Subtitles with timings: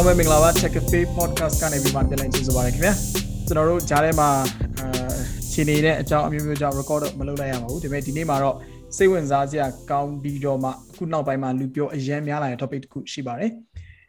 [0.00, 2.92] အားလုံးပဲမင်္ဂလာပါ Tech Cafe Podcast ကနေပြီးမှပြန်လည်ကြိုဆိုပါရခင်ဗျာ
[3.46, 4.28] ကျွန်တော်တို့ဂျားထဲမှာ
[4.78, 5.14] အာ
[5.52, 8.56] ရှင်နေတဲ့အကြောင်းအမျိုးမျိုးကြောင့် record မလုပ်လိုက်ရပါဘူးဒါပေမဲ့ဒီနေ့မှာတော့
[8.96, 13.50] စိတ်ဝင်စားစရာကောင်းပြီးတော့မှအခုနောက်ပိုင်းမှာလူပြောအရန်များလာတဲ့ topic တစ်ခုရှိပါတယ်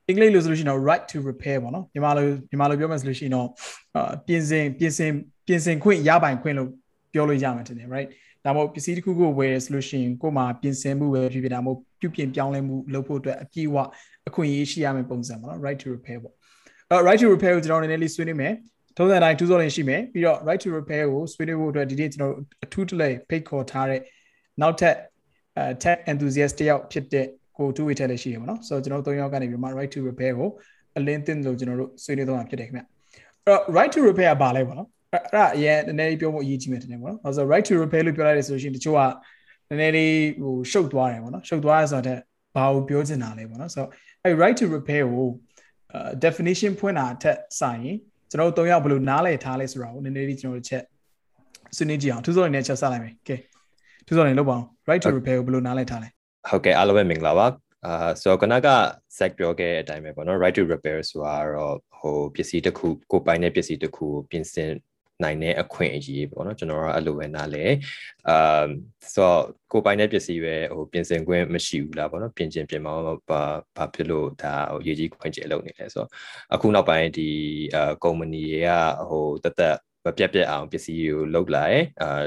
[0.07, 3.47] အင်္ဂလိပ်လို့ဆိုလို့ရှိရင်တော့ right to repair ပေါ့နော်မြန်မာလိုမြန်မာလိုပြောမှဆိုလို့ရှိရင်တော့
[3.95, 5.11] အာပြင်ဆင်ပြင်ဆင်
[5.47, 6.69] ပြင်ဆင်ခွင့်ရပိုင်ခွင့်လို့
[7.13, 8.09] ပြောလို့ရမှာတင်တယ် right
[8.45, 13.77] ဒါမှမဟုတ်ပစ္စည်းတစ်ခုကိုဝယ်ရဆိုလို့ရှိရင်ကိုယ်မှာပြင်ဆင်မှုပဲဖြစ်ဖြစ်ဒါမှမဟုတ်ပြုပြင်ပြောင်းလဲမှုလုပ်ဖို့အတွက်အပြည့်အဝ
[14.29, 16.33] အခွင့်အရေးရှိရမယ့်ပုံစံပေါ့နော် right to repair ပေါ့
[16.89, 18.53] အဲ right to repair ကိုကျွန်တော်နည်းနည်းလေးဆွေးနွေးမယ်
[18.97, 24.01] ထုံးစံတိုင်း2စောလင်ရှိမယ်ပြီးတော့ right to repair ကိုဆွေးနွေးဖို့အတွက်ဒီနေ့ကျွန်တော်အထူးတလဲဖိတ်ခေါ်ထားတဲ့
[24.61, 24.95] နောက်ထပ်
[25.57, 27.25] အဲ tech enthusiast တယောက်ဖြစ်တဲ့
[27.57, 30.49] ကိုတူဝေထက်လည်းရှိရပါတော့ဆိုတော့ကျွန်တော်တို့၃ယောက်ကနေပြီးမှ right to repair ကို
[30.97, 32.85] အလင်းသင့်လို့ကျွန်တော်တို့ဆွေးနွေးတော့မှာဖြစ်တယ်ခင်ဗျအဲ့
[33.47, 39.01] တော့ right to repair ကဘာလဲပေါ့နော်အဲ့ဒါအရင်နည်းနည်းပြောဖို့အရေးကြီးမယ်တင်တယ်ပေါ့နော်။ဆိုတော့ right to repair လို့ပြောလိုက်တယ်ဆိုလို့ရှိရင်တချို့က
[39.69, 42.19] နည်းနည်းလေးဟိုရှုပ်သွားတယ်ပေါ့နော်။ရှုပ်သွားရဆိုတော့
[42.55, 43.89] ဘာကိုပြောချင်တာလဲပေါ့နော်။ဆိုတော့
[44.25, 45.27] အဲ့ right to repair ကို
[46.25, 47.95] definition ဖွင့်တာအထက်စာရင်
[48.29, 50.83] ကျွန်တော်တို့၃ယောက်ဘယ်လိုနားလည်ထားလဲဆိုတာကိုနည်းနည်းလေးကျွန်တော်တို့ချက်
[51.75, 53.39] ဆွေးနွေးကြည့်အောင်သူစောနေနဲ့ချက်ဆက်လိုက်မယ်။ Okay
[54.07, 56.09] ။သူစောနေလောက်ပါအောင် right to repair ကိုဘယ်လိုနားလည်ထားလဲ။
[56.49, 57.47] ဟုတ်ကဲ့အားလုံးပဲမင်္ဂလာပါ။
[57.85, 58.69] အာဆိုတော့ခဏက
[59.17, 64.69] sec ပြောခဲ့တဲ့အတိုင်းပဲပေါ့နော် right to repair ဆိုတာတော့ဟိုပစ္စည်းတစ်ခုကိုပိုင်တဲ့ပစ္စည်းတစ်ခုကိုပြင်ဆင်
[65.23, 67.65] နိုင်တဲ့အခွင့်အရေးပေါ့နော်ကျွန်တော်ကအဲ့လိုပဲနားလဲ
[68.29, 68.65] အာ
[69.13, 69.41] ဆိုတော့
[69.71, 73.41] ကိုပိုင်တဲ့ပစ္စည်းပဲဟိုပြင်ဆင်ခွင့်မရှိဘူးလားပေါ့နော်ပြင်ကျင်ပြင်မောင်းဘာ
[73.77, 76.09] ဘာဖြစ်လို့ဒါဟိုရေးကြီးခွင့်ကျလုပ်နေလဲဆိုတော့
[76.53, 77.29] အခုနောက်ပိုင်းဒီ
[77.75, 78.69] အာကုမ္ပဏီတွေက
[79.09, 82.23] ဟိုတသက်မပြတ်ပြတ်အောင်ပစ္စည်းကိုလုပ်လာတယ်အာ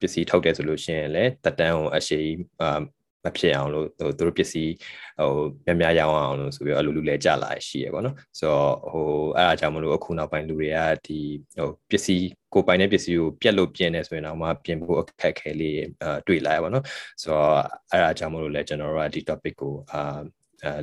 [0.00, 2.20] ပစ္စည်းထုတ်တယ်ဆိုလို့ရှိရင်လည်းတက်တန်းကိုအရှိ
[2.62, 2.80] အာ
[3.26, 4.72] မဖြစ်အောင်လို့ဟိုသူတို့ပစ္စည်း
[5.18, 5.30] ဟို
[5.66, 11.18] များများရောင်းအောင်လို့ဆိုပြီးတော့အလိုလူလဲကြလာရှိရပေါ့နော်ဆိုတော့ဟိုအဲ့အားကြောင့်မလို့အခုနောက်ပိုင်းလူတွေကဒီ
[11.56, 16.84] ဟိုပစ္စည်းကိုပိုင်တဲ့ပစ္စည်းကိုပြက်လို့ပြင်နေဆိုရင်တော့မှပြင်ဖို့အခက်ခဲလေးအာတွေ့လာရပါတော့
[17.22, 17.52] ဆိုတော့
[17.92, 20.00] အဲ့အားကြောင့်မလို့လဲကျွန်တော်တို့ကဒီ topic ကိုအာ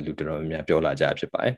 [0.04, 1.54] လူတော်များများပြောလာကြဖြစ်ပါတယ်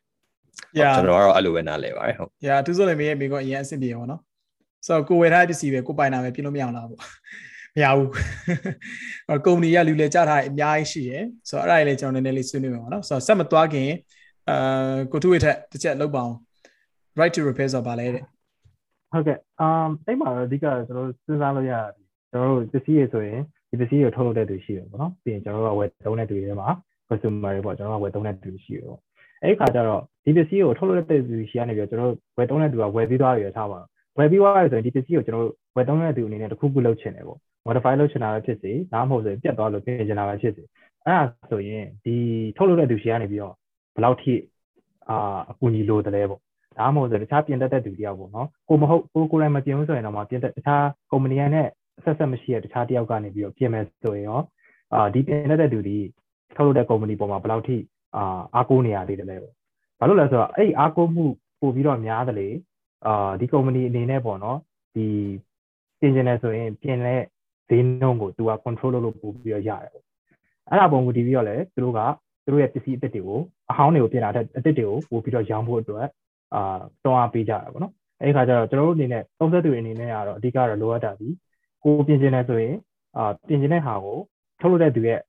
[0.78, 4.20] Yeah ကျွန်တော်ကတော့အဲ့လိုပဲနားလဲပါတယ်ဟုတ် Yeah သူဆိုလည်းမင်းရဲ့မိကအရင်အဆင်ပြေပါတော့
[4.86, 7.00] ဆိုတော့ကိုဝယ်ထားတဲ့ပစ္စည်းပဲကိုပိုင်တာပဲပြင်လို့မရအောင်လားပေါ့
[7.76, 8.10] မရဘူး
[9.46, 13.90] ကုမ္ပဏီကလူလေကြထားအများကြီးရှိရယ်ဆိုတော့အဲ့ဒါလေးကျွန်တော်နည်းနည်းလေးဆွေးနွေးမယ်ပေါ့နော်ဆိုတော့ဆက်မသွားခင်
[14.48, 16.36] အာကိုထုဝေထက်တစ်ချက်လောက်ပါအောင်
[17.20, 18.24] right to repair ဆိုတာဘာလဲတဲ့
[19.12, 21.90] ဟုတ်ကဲ့အမ်အဲ့မှာအဓိကကျွန်တော်တို့စဉ်းစားလို့ရတယ်
[22.30, 26.68] ကျွန်တော်တို့ပစ္စည်းရဆိုရင်ဒီပစ္စည်းကိုထုတ်လုပ်တဲ့သူရှိတယ်ပေါ့နော်ပြီးရင်ကျွန်တော်တို့ကဝယ်သုံးတဲ့သူတွေထဲမှာ
[27.08, 29.00] consumer တွေပေါ့ကျွန်တော်တို့ကဝယ်သုံးတဲ့သူရှိတယ်ပေါ့
[29.42, 33.80] အဲ့ဒီခါကျတော့ဒီပစ္စည်းကိုထုတ်လုပ်တဲ့သူရှိရနေပြီးတော့ကျွန်တော်တို့ဝယ်သုံးတဲ့သူကဝယ်ပြီးသွားပြီထားပါ
[34.18, 40.62] ဝယ်ပြီးသွားပြီဆိုရင်ဒီပစ္စည်းကိုကျွန်တော်တို့ဝယ်သုံးတဲ့သူအနေနဲ့တစ်ခုခုလုပ်ချင်တယ်ပေါ့ modify လုပ်ချင်တာပဲဖြစ်စေဒါမှမဟုတ်ဆိုရင်ပြတ်သွားလို့ပြင်ချင်တာပဲဖြစ်စေ
[41.06, 42.16] အဲ့ဒါဆိုရင်ဒီ
[42.56, 43.54] ထုတ်လုပ်တဲ့သူရှိရနေပြီးတော့
[43.94, 44.34] ဘယ်လောက်ထိ
[45.08, 46.40] အာအကူအညီလိုတယ်လဲပေါ့
[46.78, 51.68] ဒါမှမဟုတ်ဆိုတခြားပြင်တတ်တဲ့သူတယောက်ပေါ့နော်ကိုမဟုတ်ကိုကိုယ်တိုင်မပြင်ဘူးဆိုရင်တော့မပြင်တတ်တခြားကုမ္ပဏီနဲ့
[52.04, 54.40] ဆက်ဆက်မရှိတဲ့တခြားတယောက်ကနေပြီးတော့ပြင်မယ်ဆိုရင်ရော
[54.94, 55.98] အာဒီပြင်တတ်တဲ့သူဒီ
[56.56, 57.76] ထုတ်လုပ်တဲ့ကုမ္ပဏီပေါ်မှာဘယ်လောက်ထိ
[58.16, 59.52] အာအားကိုးနေရသေးတယ်လဲပေါ့
[59.98, 61.24] ဘာလို့လဲဆိုတော့အဲ့အားကိုးမှု
[61.60, 62.48] ပို့ပြီးတော့များတယ်လေ
[63.06, 64.58] အာဒီကုမ္ပဏီအနေနဲ့ပေါ့နော်
[64.94, 65.06] ဒီ
[66.00, 67.22] ပြင်ကျင်တယ်ဆိုရင်ပြင်တဲ့
[67.68, 70.04] ဈေးနှုန်းကိုသူက control လုပ်လို့ပို့ပြီးတော့ရတယ်ပေါ့
[70.70, 72.00] အဲ့ဒါပုံမူတည်ပြီးတော့လည်းသူတို့က
[72.44, 73.40] သူတို့ရဲ့ပစ္စည်းအသစ်တွေကို
[73.70, 76.06] အဟောင်းတွေကိုပြင်တာတဲ့အသစ်တွေကိုပို့ပြီးတော့ရောင်းဖို့အတွက်
[76.54, 81.28] အာတွန်းအားပေးကြတာပေါ့နော်အဲ့ဒီခါကျတော့ကျွန်တော်တို့အနေနဲ့သုံးသက်သူအနေနဲ့ကတော့အဓိကတော့လိုအပ်တာဒီ
[81.84, 82.74] ကိုပြင်ကျင်နေဆိုရင်
[83.16, 84.18] အာပြင်ကျင်တဲ့ဟာကို
[84.60, 85.20] ထုတ်လုပ်တဲ့သူရဲ့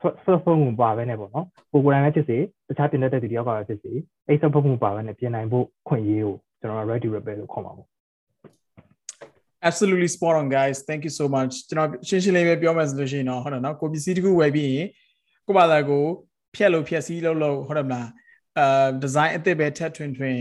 [0.00, 3.92] ဆွတ်ဖုံးမှုပါပဲနဲ့ပေါ့နော်ကိုကိုယ်တိုင်လည်းဖြစ်စေတခြားပြင်တဲ့သူတယောက်ကလည်းဖြစ်စေ
[4.26, 7.86] အဲ့ဆွတ်ဖုံးမှုပါပဲနဲ့ပြင်နိုင်ဖို့ခွင့်ရေးကိုကျွန်တော် ready repair လို့ခေါ်ပါဘူး
[9.68, 14.88] absolutely spot on guys thank you so much ကျွန်တော်ရှင်းရှင်းလေးပဲပြောမယ်ဆိုလို့ရှိရင်တော့ဟုတ်တယ်နော်ကိုပစ္စည်းတစ်ခုဝယ်ပြီးရင်
[15.46, 16.04] ကိုဘာသာကို
[16.54, 18.08] ဖြက်လို့ဖြက်စီးလို့လို့ဟုတ်တယ်မလား
[18.58, 20.36] အာ design အသစ်ပဲထပ်ထွင်ထွင်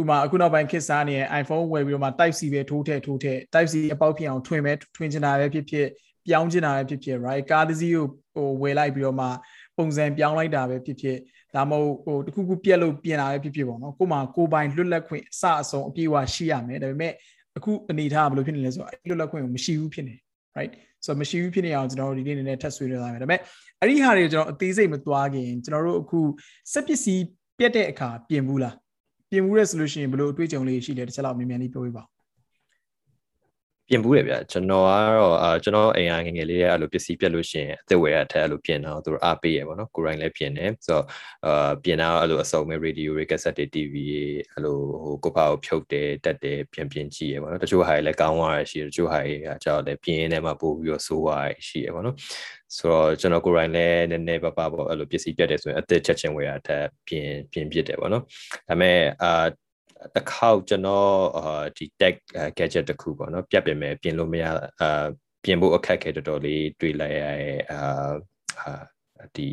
[0.00, 5.86] ဥမာအခုနောက်ပိုင်းခေတ်စားနေတဲ့ iPhone ဝယ်ပြီးတော့မှ Type C ပဲထိုးထည့်ထိုးထည့် Type C အပေါက်ဖြစ်အောင်ထွင်ပဲထွင်ချင်တာပဲဖြစ်ဖြစ်
[6.26, 9.26] ပြောင်းချင်တာပဲဖြစ်ဖြစ် right ကားတစ်စီးကိုဟိုဝယ်လိုက်ပြီးတော့မှ
[9.76, 11.18] ပုံစံပြောင်းလိုက်တာပဲဖြစ်ဖြစ်
[11.54, 17.14] ဒါမှမဟုတ်ဟိုတခုခုပြက်လို့ပြင်တာပဲဖြစ်ဖြစ်ပေါ့နော်ကိုမှကိုပိုင်လွတ်လပ်ခွင့်အစအဆုံးအပြည့်အဝရှိရမယ်ဒါပေမဲ့
[17.58, 20.14] အခုအနေထားဘယ်လိုဖြစ်နေလဲဆိုတော့အဲ့လွတ်လပ်ခွင့်ကိုမရှိဘူးဖြစ်နေ
[20.56, 20.72] right
[21.04, 23.40] ဆိုတော့မရှိဘူးဖြစ်နေအောင်ကျွန်တော်တို့ဒီနေ့နည်းနည်းထပ်ဆွေးနွေးသွားမယ်ဒါပေမဲ့
[23.80, 26.20] အဲ့ဒီဟာတွေကိုကျွန်တော်အသေးစိတ်မသွားခင်ကျွန်တော်တို့အခု
[26.72, 27.24] စက်ပစ္စည်း
[27.58, 28.74] ပြက်တဲ့အခါပြင်ဘူးလား
[29.30, 32.08] ပြင်ဘူးရဲဆိုလို့ရှိရင်ဘယ်လိုအတွေ့အကြုံလေးရှိလဲတစ်ချက်လောက်မြန်မြန်လေးပြောပြပါဦး
[33.90, 41.04] ပြင်ဘူးတယ်ဗျကျွန်တော်ကတော့အာကျွန်တော်အိမ်ကငငယ်လေးရဲ့အဲ့လိုပစ္စည်းပြက်လို့ရှိရင်အသက်ဝယ်ရအထက်အဲ့လိုပြင်တော့သူတို့အားပေးရပေါ့နော်ကိုရိုင်းလည်းပြင်တယ်ဆိုတော့
[41.46, 43.94] အာပြင်တာအဲ့လိုအစုံမဲ့ရေဒီယိုတွေကက်ဆက်တွေ TV
[44.52, 52.16] အဲ့လိုဟိုကိုပါကိုဖြုတ်တယ်တက်တယ်ပြင်ပြင်ကြည့်ရပေါ့နော်တချို့ဟာတွေလည်းကောင်းသွားရရှိတယ်တချို့ဟာတွေကကြောက်လည်းပြင်းနေမှာပို့ပြီးတော့ဆိုးသွားရရှိရပေါ့နော်
[52.76, 58.26] ဆိုတော့ကျွန်တော်ကိုယ်တိုင်လည်းနည်းနည်းပါးပါပေါ့အဲ့လိုပစ္စည်းပြတ်တယ်ဆိုရင်အသက်ချက်ချင်းဝယ်ရတဲ့ပြင်ပြင်ပြစ်တယ်ပေါ့နော်ဒါ
[58.68, 59.46] ပေမဲ့အာ
[60.14, 62.16] တစ်ခေါက်ကျွန်တော်အာဒီ tech
[62.58, 64.44] gadget တခုပေါ့နော်ပြတ်ပြင်မဲ့ပြင်လို့မရ
[64.80, 65.06] အာ
[65.44, 68.12] ပြင်ဖို့အခက်ခဲတော်တော်လေးတွေ့လိုက်ရရဲ့အာ
[69.36, 69.48] ဒီ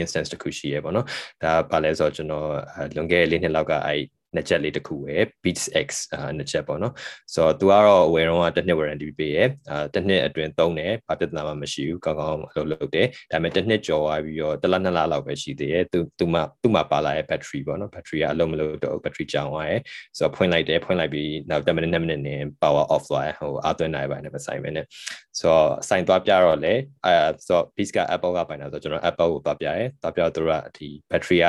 [0.00, 1.06] instance တစ်ခုရှိရပေါ့နော်
[1.42, 2.48] ဒါဘာလဲဆိုတော့ကျွန်တော်
[2.96, 4.00] လွန်ခဲ့တဲ့လေးနှစ်လောက်ကအဲ့
[4.34, 5.88] နှစ်ချက်လေးတစ်ခုပဲ Beats X
[6.36, 6.94] နှစ်ချက်ပေါ့နော်
[7.34, 19.76] ဆိုတော့ तू ကတော့ဝယ်တော့တစ်နှစ် warranty ပေးရဲအာတစ်နှစ်အတွင်းသုံးတယ်ဘာပြဿနာမှမရှိဘူးကောင်းကောင်းအလုပ်လုပ်တယ်ဒါပေမဲ့တစ်နှစ်ကျော်သွားပြီးတော့တစ်လနှစ်လလောက်ပဲရှိသေးတယ်သူသူမှသူမှပါလာရဲ့ battery ပေါ့နော် battery ကအလုံးမလို့တော့ battery ကြောင်သွားရဲ
[20.18, 24.86] ဆိုတော့ဖွင့်လိုက်တယ်ဖွင့်လိုက်ပြီးနောက်10မိနစ်2မိနစ်နဲ့ power off သွားရဲဟိုအာသွင်းနိုင်ပါနဲ့မဆိုင်ပဲနဲ့
[25.38, 26.74] ဆိုတော့ဆိုင်သွားပြတော့လေ
[27.06, 27.14] အဲ
[27.46, 31.46] ဆိုတော့ Beats က Apple ကပိုင်တာဆိုတော့ကျွန်တော် Apple ကိုသွားပြရဲသွားပြတော့သူကဒီ battery က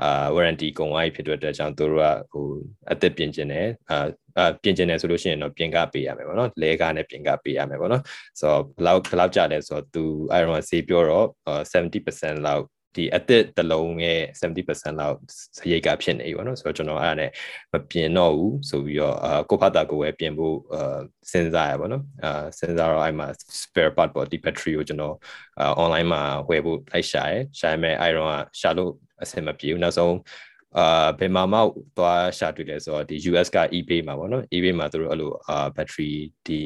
[0.00, 2.02] အာ warranty ကုန်သွားပြီဖြစ်တဲ့အတွက်ကြောင့်တို့က
[2.32, 2.46] ဟို
[2.92, 3.98] အသက်ပြင်ကျင်တယ်အာ
[4.38, 8.02] အာပြင်ကျင်တယ်ဆိုလို့ရှိရင်တော့ပြင်ကပေးရမယ်ပေါ့နော်လဲကားနဲ့ပြင်ကပေးရမယ်ပေါ့နော်
[8.40, 11.26] ဆိုတော့ဘယ်လောက်ဘယ်လောက်ကြလဲဆိုတော့သူအဲ့တော့ဈေးပြောတော့
[11.72, 15.16] 70%လောက် ဒီအသက်တလုံးရဲ့70%လောက်
[15.58, 17.30] စရိတ်ကဖြစ်နေပြီပေါ့နော်ဆိုတော့ကျွန်တော်အဲ့ဒါနဲ့
[17.72, 20.98] မပြင်တော့ဘူးဆိုပြီးတော့အာကိုဖတ်တာကိုပဲပြင်ဖို့အာ
[21.30, 23.26] စဉ်းစားရပါတော့အာစဉ်းစားတော့အဲ့မှာ
[23.62, 25.14] spare part ပေါ့ဒီ battery ကိုကျွန်တော်
[25.60, 28.30] အာ online မှာဝယ်ဖို့လိုက်ရှာရရှာရမယ်အဲ့တော့
[28.60, 28.92] ရှာလို့
[29.22, 30.16] အဆင်မပြေဘူးနောက်ဆုံး
[30.78, 31.58] အာဘယ်မှာမှ
[31.98, 36.10] သွားရှာတွေ့လဲဆိုတော့ဒီ US က eBay မှာပေါ့နော် eBay မှာသူတို့အဲ့လိုအာ battery
[36.46, 36.60] ဒီ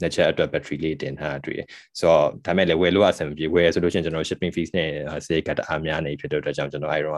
[0.00, 1.66] နှစ်ချက်အတွက် battery လေးတင်ထားတွေ့တယ်
[1.98, 4.88] ဆိုတော့ဒါမဲ့လည်းဝယ်လို့အဆင်မပြေဝယ်ဆိုလို့ရှိရင်ကျွန်တော် shipping fees နဲ့
[5.24, 7.16] စရိတ်ကတအားများနေဖြစ်တဲ့အတွက်ကြောင့်ကျွန်တော်အဲ့တော့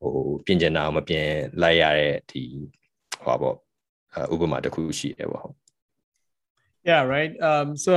[0.00, 0.12] ဟို
[0.46, 1.28] ပြင်ကျင်တာမပြင်
[1.62, 2.42] လိုက်ရတဲ့ဒီ
[3.24, 3.56] ဟောပေါ့
[4.34, 5.56] ဥပမာတစ်ခုရှိတယ်ပေါ့ဟုတ်
[6.88, 7.92] Yeah right um so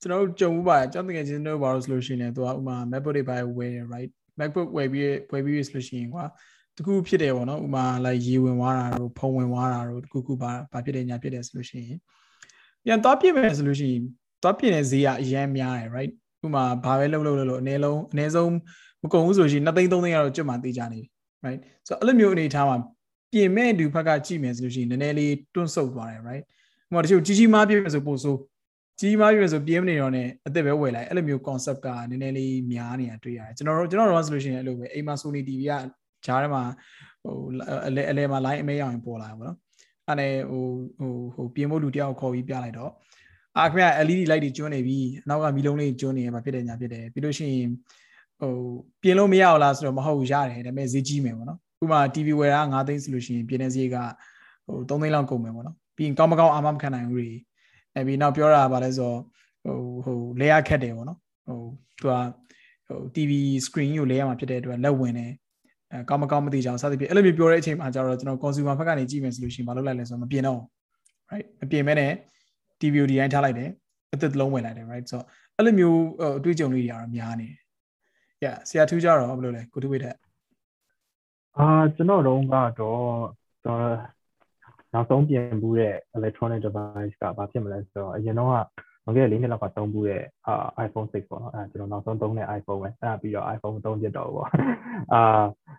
[0.00, 6.24] ကျွန်တော်တို့ကြုံဥပါကျွန်တော်တကယ်ချင်းတို့ဘာလို့ဆိုလို့ရှိရင်သူကဥမာ MacBook တွေပါဝယ် right MacBook ဝယ်ပြီးဝယ်ပြီးဆိုလို့ရှိရင်ကွာ
[6.76, 11.98] တခုဖြစ်တယ်ပေါ့နော်ဥမာ like ရေဝင်သွားတာတို့ဖုံဝင်သွားတာတို့တခုခုပါဘာဖြစ်တယ်ညာဖြစ်တယ်ဆိုလို့ရှိရင်
[12.86, 14.02] ပြန်သွားပြမယ်ဆိုလို့ရှိရင်
[14.42, 16.12] သွားပြတဲ့ဈေးကအရန်များတယ် right
[16.44, 18.52] ဥမာဘာပဲလုပ်လုပ်လို့အနည်းလုံးအနည်းဆုံး
[19.02, 21.08] မကုန်ဘူးဆိုလို့ရှိရင်2သိန်း3သိန်းကတော့ကျွတ်မှသေးကြနေပြီ
[21.44, 22.76] right ဆိုတော့အဲ့လိုမျိုးအနေထားမှာ
[23.32, 26.44] ပြင်မဲ့သူဘက်ကကြည့်မယ်ဆိုလို့ရှိရင်နည်းနည်းလေးတွန့်ဆုတ်သွားတယ် right
[26.88, 28.36] ဥမာတချို့ကြီးကြီးမားပြည့်မယ်ဆိုပို့ဆို
[29.00, 35.72] ကြီးမားပြည့်မယ်ဆိုပြင်းမနေတော့နဲ့အသက်ပဲဝယ်လိုက်အဲ့လိုမျိုး concept ကနည်းနည်းလေးများနေတာတွေ့ရတယ်ကျွန်တော်တို့ကျွန်တော်တို့ဆိုလို့ရှိရင်အဲ့လိုပဲအိမ်မှာ Sony TV က
[36.26, 36.62] ဂျားထဲမှာ
[37.22, 37.36] ဟို
[37.86, 39.56] အလဲအလဲမှာ line အမဲရောင်ပေါ်လာပါတော့
[40.08, 40.64] အဲ့နဲ့ဟို
[40.98, 42.92] ဟိုဟိုပြင်ဖို့လူတယောက်ခေါ်ပြီးပြလိုက်တော့
[43.58, 47.70] အာခင်ဗျ LED light တွေကျွန်းနေပြီအနောက်ကမီလုံးလေးကျွန်းနေရမှာဖြစ်တယ်ညာဖြစ်တယ်ပြီးလို့ရှိရင်
[48.40, 48.52] ဟို
[49.02, 53.96] ပြင်လို့မရအောင်လားဆိုတော့မဟုတ်ရတယ်ဒါပေမဲ့ဈေးကြီးမယ်ပေါ့နော်ဥပမာ TV ဝယ်တာ9သိန်းဆိုလို့ရှိရင်ပြင်တဲ့ဈေးက
[54.66, 57.30] ဟို3သိန်းလောက်ကုန်မယ်ပေါ့နော်ပြီးရင်ကောင်းမကောင်းအာမမခံနိုင်ဘူးတွေ
[57.94, 59.18] အဲပြီးနောက်ပြောတာဗာလဲဆိုတော့
[59.64, 61.60] ဟိုဟိုလဲရခက်တယ်ပေါ့နော်ဟို
[61.98, 62.12] သူက
[62.88, 63.32] ဟို TV
[63.66, 65.32] screen ကိုလဲရမှာဖြစ်တဲ့အတွက်လက်ဝင်တယ်
[65.96, 70.60] အဲကောင်းမကောင်းမသိကြအောင်စသဖြင့်အဲ့လိုမျိုးပြောတဲ့အချိန်မှာကျတော့ကျွန်တော် consumer ဘက်ကနေကြည့်မယ်ဆိုလို့ရှိရင်မလုပ်လိုက်လဲဆိုတော့မပြင်တော့
[71.30, 72.12] right မပြင်မဲနဲ့
[72.80, 73.70] TV ကိုဒီတိုင်းထားလိုက်တယ်
[74.14, 75.26] အသက်လုံးဝင်လိုက်တယ် right ဆိုတော့
[75.56, 76.00] အဲ့လိုမျိုး
[76.38, 77.56] အတွေ့အကြုံလေးတွေကတော့များနေတယ်
[78.44, 80.14] yeah ဆရာထူးကြတော့ဘယ်လိုလဲကိုတူဝိတဲ့
[81.58, 81.66] အာ
[81.96, 82.92] ကျွန်တော်တို့ကတော့ကျွန်
[83.66, 83.80] တော်
[84.92, 88.56] နောက်ဆုံးပြင်ဘူးတဲ့ electronic device ကဘာဖြစ်မလဲဆိုတော့အရင်တော့က
[89.06, 94.50] ငွေလေးနှစ်လောက်ကသုံးဘူးတဲ့အာ iPhone 6ပေါ့နော်အဲကျွန်တော်နောက်ဆုံးသုံးတဲ့ iPhone ပဲအဲပြီးတော့ iPhone မသုံးဖြစ်တော့ဘူးပေါ့
[95.12, 95.20] အာ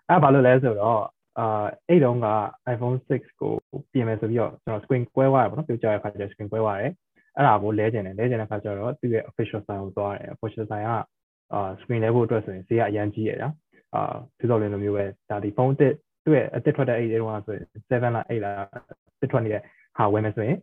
[0.08, 1.00] အဲဘာလို့လဲဆိုတော့
[1.38, 2.28] အာအဲ့တုန်းက
[2.74, 3.54] iPhone 6ကို
[3.92, 6.92] ပြင်မယ်ဆိုပြီးတော့ကျွန်တော် screen ကွဲသွားတယ်ပေါ့နော်ပြောကြရတဲ့အခါကျ screen ကွဲသွားတယ်
[7.36, 10.90] အဲ့ဒါကိုလဲကျင်တယ်လဲကျင်တဲ့အခါကျတော့သူ့ရဲ့ official sign ကိုသွားတယ် official sign က
[11.52, 13.48] အာ screen လဲဖို့အတွက်ဆိုရင်ဈေးကအရန်ကြီးရတာ
[13.94, 19.62] အာသူတော်လည်းလိုမျိုးပဲဒါဒီဖုန်းတစ်သူ့ရဲ့အစ်စ်ထွက်တဲ့အဲ့ဒီတုန်းကဆိုရင်7လား8လားအစ်စ်ထွက်နေတဲ့
[19.98, 20.58] ဟာဝယ်မယ်ဆိုရင်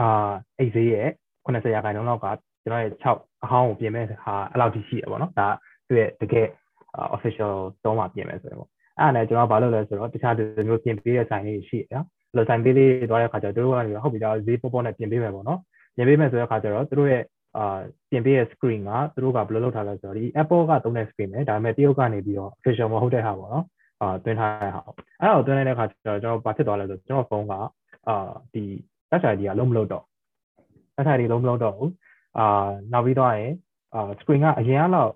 [0.00, 1.08] အာအဲ့ဈေးရဲ့
[1.44, 2.26] 80ရာခိုင်နှုန်းလောက်က
[2.64, 5.48] ကျွန်တော်ရဲ့6အဟောင်းကိုပြင်မဲ့ဟာအဲ့လောက်ထိရှိရပါတော့ဒါ
[5.88, 6.48] သူ့ရဲ့တကယ်
[7.16, 15.58] official သုံးမှာပြင်မယ်ဆိုရင်ပေါ့အဲ့ဒါနဲ့ကျွန်တော်ဘာလုပ်လဲဆိုတော့တခြားဒီမျိုးပြင်ပေးတဲ့ဆိုင်လေးရှိရနော်အဲ့လိုဆိုင်ပေးလေးသွားတဲ့ခါကျတော့တို့ကနေဟုတ်ပြီဒါဈေးပေါ်ပေါ်နဲ့ပြင်ပေးမယ်ပေါ့နော်
[15.96, 17.22] ပြင်ပေးမယ်ဆိုတဲ့ခါကျတော့တို့ရဲ့
[17.56, 17.78] အာ
[18.10, 23.64] ပြင်ပေးတဲ့ screen ကသူတို့ကဘယ်လိုလုပ်ထားလဲဆိုတော့ဒီ Apple ကသုံးတဲ့ screen ပဲဒါပေမဲ့တရုတ်ကနေပြီးတော့ official မဟုတ်တဲ့ဟာပေါ့နော်
[24.00, 24.80] အာတွင်းထားတဲ့ဟာ
[25.20, 27.52] အဲ့တော့တွင်းလိုက်တဲ့ခါကျတော့ကျွန်တော်ဘာဖြစ်သွားလဲဆိုတော့ကျွန်တော်ဖုန်းက
[28.08, 28.64] အာဒီ
[29.10, 30.04] touch ID ကလုံးမလို့တော့
[30.96, 31.92] touch ID လုံးမလို့တော့ဘူး
[32.38, 33.52] အာနောက်ပြီးတော့ရင်
[33.94, 35.10] အာ screen ကအရင်ကတော့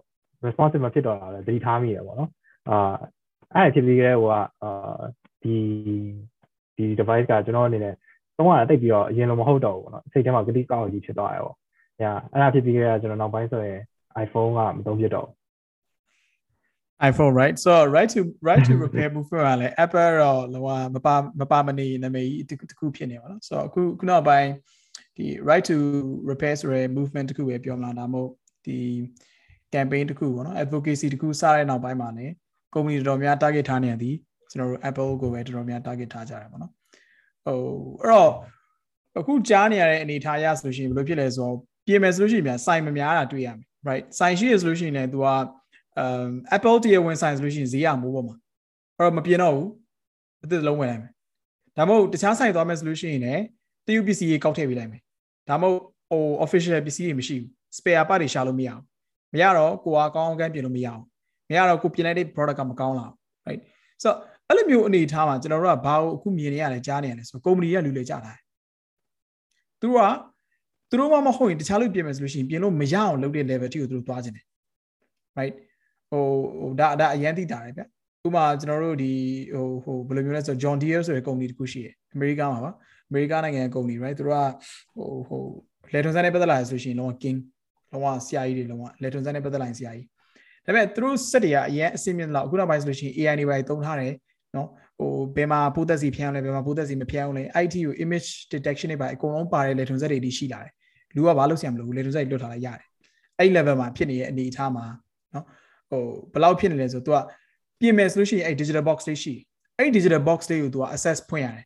[0.47, 2.31] responsive မဖြစ်တော့တာလည်းသတိထားမိရပေါ့နော်
[2.69, 2.95] အာ
[3.55, 5.01] အဲ့ဖြစ်ပြီးတဲ့ဟိုကအာ
[5.43, 5.57] ဒီ
[6.77, 7.95] ဒီ device ကကျွန်တော်အနေနဲ့
[8.37, 11.57] တော့ကတိတ်ပြီးတော့အရင်လိုမဟုတ်တော့ဘူးပေါ့နော်စိတ်ထဲမှာကတိကောက်ကြီးဖြစ်သွားတယ်ပေါ့။
[12.03, 13.81] ညာအဲ့ဒါဖြစ်ပြီးခဲ့တာကျွန်တော်နောက်ပိုင်းဆိုရင်
[14.25, 15.35] iPhone ကမသုံးဖြစ်တော့ဘူး
[17.11, 24.51] iPhone right so right to right to repair movement ကလည်း Apple တော့လောကမပါမပါမနေနာမည်ကြီးတစ်ခုဖြစ်နေပါတော့ဆိုတော့အခုခုနောက်ပိုင်း
[25.17, 25.77] ဒီ right to
[26.31, 28.31] repair ဆိုရယ် movement တစ်ခုပဲပြောမလားဒါမှမဟုတ်
[28.67, 28.79] ဒီ
[29.75, 32.33] campaign တစ်ခုပေါ့နော် advocacy တစ်ခုစတဲ့နောက်ပိုင်းမှာလည်း
[32.75, 34.17] company တော်တော်များ target ထားနေရသည်
[34.51, 36.73] ကျွန်တော်တို့ Apple ကိုပဲတော်တော်များ target ထားကြတယ်ပေါ့နော်
[37.47, 37.59] ဟို
[38.01, 38.31] အဲ့တော့
[39.19, 41.57] အခုကြားနေရတဲ့အနေထားရဆိုလို့ရှိရင်ဘယ်လိုဖြစ်လဲဆိုတော့
[41.87, 45.29] ပြင်မယ်ဆိုလို့ရှိရင်ဆိုင်မများတာတွေ့ရမယ် right ဆိုင်ရှိရဆိုလို့ရှိရင်လည်း तू က
[46.03, 48.37] um Apple တရားဝင်ဆိုင်ဆိုလို့ရှိရင်ဈေးရမိုးပေါ်မှာ
[48.97, 49.69] အဲ့တော့မပြင်တော့ဘူး
[50.45, 51.13] အသစ်လုံးဝင်လိုက်မယ်
[51.77, 53.43] ဒါမှမဟုတ်တခြားဆိုင်သွားမယ်ဆိုလို့ရှိရင်လည်း
[53.87, 55.03] တရုတ်ပစ္စည်းကြီးကောက်ထည့်ပေးလိုက်မယ်
[55.49, 58.83] ဒါမှမဟုတ်ဟို official ပစ္စည်းတွေမရှိဘူး spare part တွေရှာလို့မရဘူး
[59.33, 61.03] မမရတော့ကိုကကောင်းကောင်းကန်းပြင်လို့မရအောင်
[61.49, 63.11] မရတော့ကိုပြင်လိုက်တဲ့ product ကမကောင်းလား
[63.47, 63.61] right
[64.03, 68.33] ဆိုတော့အဲ့လိုမျိုးအနေအထားမှာကျွန်တော်တို့ကဘာကိုအခုမြင်နေရလဲကြားနေရလဲဆိုကုမ္ပဏီကလူလေကြတာ
[69.81, 70.07] သူတို့က
[70.91, 74.45] သူတို့မှမဟုတ်ရင်တခြားလူပြင်မယ်ဆိုလို့ရှိရင်ပြင်လို့မရအောင်လုပ်တဲ့ level ထိကိုသူတို့သွားခြင်းတယ်
[75.39, 75.55] right
[76.11, 76.25] ဟို
[76.61, 77.83] ဟိုဒါဒါအရန်သိတာတယ်ဗျ
[78.27, 79.13] ဥပမာကျွန်တော်တို့ဒီ
[79.55, 82.73] ဟိုဟိုဘယ်လိုမျိုးလဲဆိုတော့ John Deere ဆိုတဲ့ကုမ္ပဏီတစ်ခုရှိတယ်အမေရိကန်မှာပါ
[83.09, 84.51] အမေရိကန်နိုင်ငံကုမ္ပဏီ right သူတို့က
[84.97, 85.43] ဟိုဟို
[85.93, 87.39] လေထွန်ဆန်းနဲ့ပတ်သက်လာဆိုလို့ရှိရင်လုံးဝ king
[87.93, 90.07] လုံးဝဆရာကြီးတွေလုံးဝလေထွန်ဆန်းနဲ့ပတ်သက်လာရင်ဆရာကြီး
[90.65, 94.13] ဒါပေမဲ့သူတို့စက်တွေကအရင်အဆင့်မြင့်လောက်အခုနောက်ပိုင်းဆိုလို့ရှိရင် AI တွေပါသုံးထားတယ်
[94.57, 100.73] နော်ဟိုဘယ်မှာပိုးသက်စီဖျန်းလဲဘယ်မှာပိုးသက်စီမဖျန်းလဲ IT ကို image detection တွေပါအကုန်လုံးပါတဲ့လေထွန်စက်တွေဒီရှိလာတယ်
[101.15, 102.87] လူကဘာလို့ဆရာမလို့လေထွန်စက်တွေလွတ်ထားလိုက်ရတယ်
[103.39, 104.85] အဲ့ level မှာဖြစ်နေတဲ့အနေအထားမှာ
[105.35, 105.45] နော်
[105.91, 109.35] ဟိုဘယ်လောက်ဖြစ်နေလဲဆိုတော့ तू ကပြင်မယ်ဆိုလို့ရှိရင်အဲ့ digital box လေးရှိ
[109.79, 111.65] အဲ့ digital box လေးကို तू က access ဖွင့်ရတယ်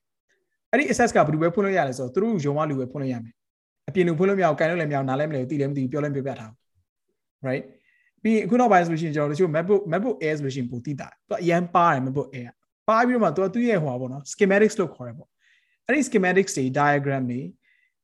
[0.70, 3.34] အဲ့ဒီ access ကဘယ်လိုပဲဖွင့်လို့ရလဲဆိုတော့သူတို့ရုံမလူပဲဖွင့်လို့ရမယ်
[3.88, 6.58] အပြင်လူဖွင့်လို့မရအောင်ကန်လို့လည်းမရအောင်နားလည်းမလဲသိလည်းမသိဘူးပြောလည်းပြောပြထားဘူး
[7.46, 7.64] right
[8.22, 12.50] ပြီးအခုနောက်ပိုင်းဆိုလို့ရှိရင်ကျွန်တော်တို့ MacBook MacBook Air ဆိုလို့ရှိရင်ပိုသိတာသူအရန်ပါတယ် MacBook Air
[12.88, 15.28] ပါပြီးတော့မှသူကသူ့ရဲ့ဟိုပါပေါ့နော် schematics လို့ခေါ်ရပေါ့
[15.86, 17.40] အဲ့ဒီ schematics တွေ diagram တွေ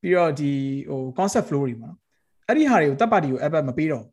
[0.00, 0.52] ပြီးတော့ဒီ
[0.90, 1.98] ဟို concept flow တွေပေါ့နော်
[2.48, 4.04] အဲ့ဒီဟာတွေကိုတပ်ပါတီကို app မပေးတော့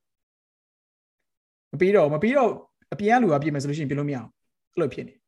[1.73, 2.51] မပေးတော့မပေးတော့
[2.93, 4.29] အပြင်ကလူကပြင်မယ်ဆိုလို့ရှိရင်ပြင်လို့မရအောင်
[4.73, 5.22] အဲ့လိုဖြစ်နေအဲ့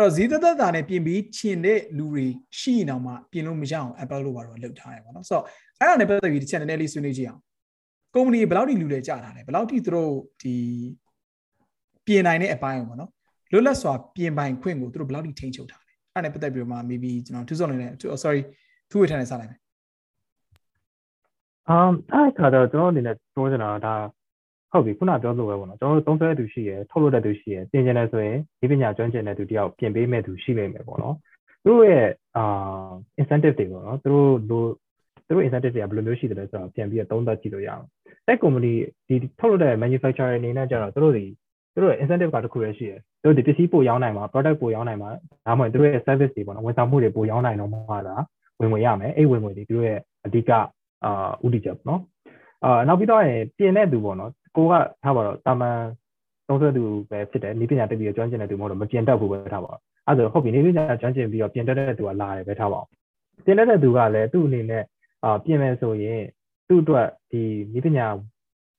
[0.00, 2.26] တော့ဈေးသက်သက်တာနဲ့ပြင်ပြီးချင်တဲ့လူတွေ
[2.58, 5.44] ရှိနေအောင်မှပြင်လို့မရအောင် Apple လို့ပါတော့လုပ်ထားတယ်ပေါ့နော်ဆိုတော့
[5.78, 7.40] အဲ့ဒါနဲ့ပတ်သက်ပြီးတစ်ချက်နည်းနည်းလေးဆွေးနွေးကြည့်အောင်
[8.14, 10.54] ကုမ္ပဏီဘယ်လောက်ထိလူတွေကြတာလဲဘယ်လောက်ထိသူတို့ဒီ
[12.06, 13.10] ပြင်နိုင်တဲ့အပိုင်းပေါ့နော်
[13.52, 17.92] လွတ်လပ်စွာပြင်ပိုင်ခွင့်ကိုသူတို့ဘယ်လောက်ထိထိန်းချုပ်ထားလဲအဲ့ဒါနဲ့ပတ်သက်ပြီးတော့မှ maybe ကျွန်တော်သူစောနေတယ်
[18.24, 18.40] sorry
[18.90, 19.58] သူ့ဝေထန်နဲ့စလိုက်မယ်
[21.74, 23.94] um အဲ့ခါတော့ကျွန်တော်အနေနဲ့ပြောချင်တာဒါ
[24.72, 31.14] ဟုတ်ပြီခုနပြောလို့ပဲပေါ့နော်ကျွန်တော်တို့သုံးဆွဲတဲ့သူရှိရယ်ထုတ်လို့တဲ့သူရှိရယ်ပြင်ကျင်တယ်ဆိုရင်ဒီပညာကျွမ်းကျင်တဲ့သူတယောက်ပြင်ပေးမဲ့သူရှိလိမ့်မယ်ပေါ့နော်
[31.64, 34.64] သူတို့ရဲ့အာ incentive တွေပေါ့နော်သူတို့လို
[35.26, 37.84] သူတို့ incentive တွေကဘယ်လိုမျိုးရှိတယ်လဲဆိုတော့ပြန်ပြီးတော့သုံးသပ်ကြည့်လို့ရအောင်
[38.26, 38.74] တဲ့ company
[39.08, 41.26] ဒီထုတ်လို့တဲ့ manufacturer အနေနဲ့ကျတော့သူတို့တွေ
[41.74, 45.10] သူတို့ရဲ့ incentive ကတစ်ခုရရှိရယ်သူတို့ဒီပစ္စည်းပို့ရောင်းနိုင်မှာ product ပို့ရောင်းနိုင်မှာ
[45.46, 48.22] ဒါမှမဟုတ်သူတို့ရဲ့ service တွေပေါ့နော်ဝန်ဆောင်မှုတွေပို့ရောင်းနိုင်တော့မှာလား
[48.60, 50.50] ဝင်ဝင်ရမယ်အဲ့ဝင်ဝင်တွေသူတို့ရဲ့အဓိက
[51.04, 52.00] အာဥတီချက်ပေါ့နော်
[52.64, 53.22] အာနောက်ပြီးတော့
[53.58, 55.78] ပြင်တဲ့သူပေါ့နော် ကိုကထားပါတော့တာမန်
[56.48, 59.72] သုံးဆွဲသူပဲဖြစ်တယ်နေပညာတက်ပြီးတော့ကျွမ်းကျင်တဲ့သူမဟုတ်တော့မပြင်တတ်ဘူးပဲထားပါ
[60.06, 62.80] အဲ့ဒါဟုတ်ပြီနေပညာကျွမ်းကျင်ပြီးတော့ပြင်တတ်တဲ့သူကလာတယ်ပဲထားပါ
[63.44, 64.84] ပြင်တတ်တဲ့သူကလည်းသူ့အနေနဲ့
[65.24, 66.22] အာပြင်မယ်ဆိုရင်
[66.68, 67.42] သူ့အတွက်ဒီ
[67.74, 68.06] နေပညာ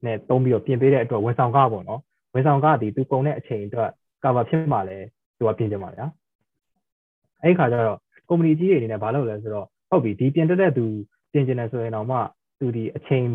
[0.05, 2.01] နဲ့သုံးပြီးတော့ပြင်ပေးတဲ့အတွက်ဝန်ဆောင်ကားပေါ့နော်
[2.33, 3.89] ဝန်ဆောင်ကားဒီသူကုန်တဲ့အချိန်အတွက်
[4.23, 6.05] ကာဗာဖြစ်မှလည်းသူကပြင်ကြပါဗျာ
[7.41, 7.99] အဲ့ဒီခါကျတော့
[8.29, 10.85] ကုမ္ပဏီကြီးတွေအနေနဲ့ဘာလုပ်လဲဆိုတော့ဟုတ်ပြီဒီပြင်တတ်တဲ့သူ
[11.31, 12.17] ပြင်ကျင်တယ်ဆိုရင်တော့မှ
[12.59, 13.25] သူဒီအချိန်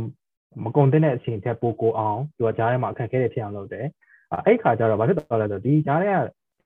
[0.65, 3.87] မကုန်တဲ့အချိန်ထက်ပိုကိုအောင်သူကကြားထဲမှာအခက်အခဲတွေဖြစ်အောင်လုပ်တယ်
[4.47, 6.21] အဲ့ခါကျတော့ဘာဖြစ်သွားလဲဆိုတော့ဒီကြားထဲက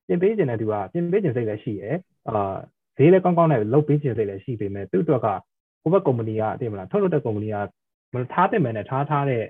[0.07, 1.97] ပြင်ပေးခြင်းတဲ့သူကပြင်ပေးခြင်းစိတ်လည်းရှိရယ်
[2.29, 2.55] အာ
[2.97, 5.29] ဈေးလည်းကောင်းကောင်းနဲ့လုပ်ပေးခြင်းစိတ်လည်းရှိပေမဲ့သူ့အတွက်က
[5.83, 7.57] ဟိုဘက်ကုမ္ပဏီကသိမလားထုတ်လုပ်တဲ့ကုမ္ပဏီက
[8.15, 9.43] မထားတဲ့မယ်နဲ့ထားထားတဲ့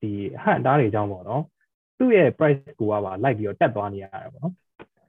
[0.00, 0.10] ဒီ
[0.42, 1.42] ဟန်တားတွေအကြောင်းပေါ့နော်
[1.98, 4.54] သူ့ရဲ့ price ကိုကပါလိုက်ပြီးတော့တက်သွားနေရတယ်ပေါ့နော်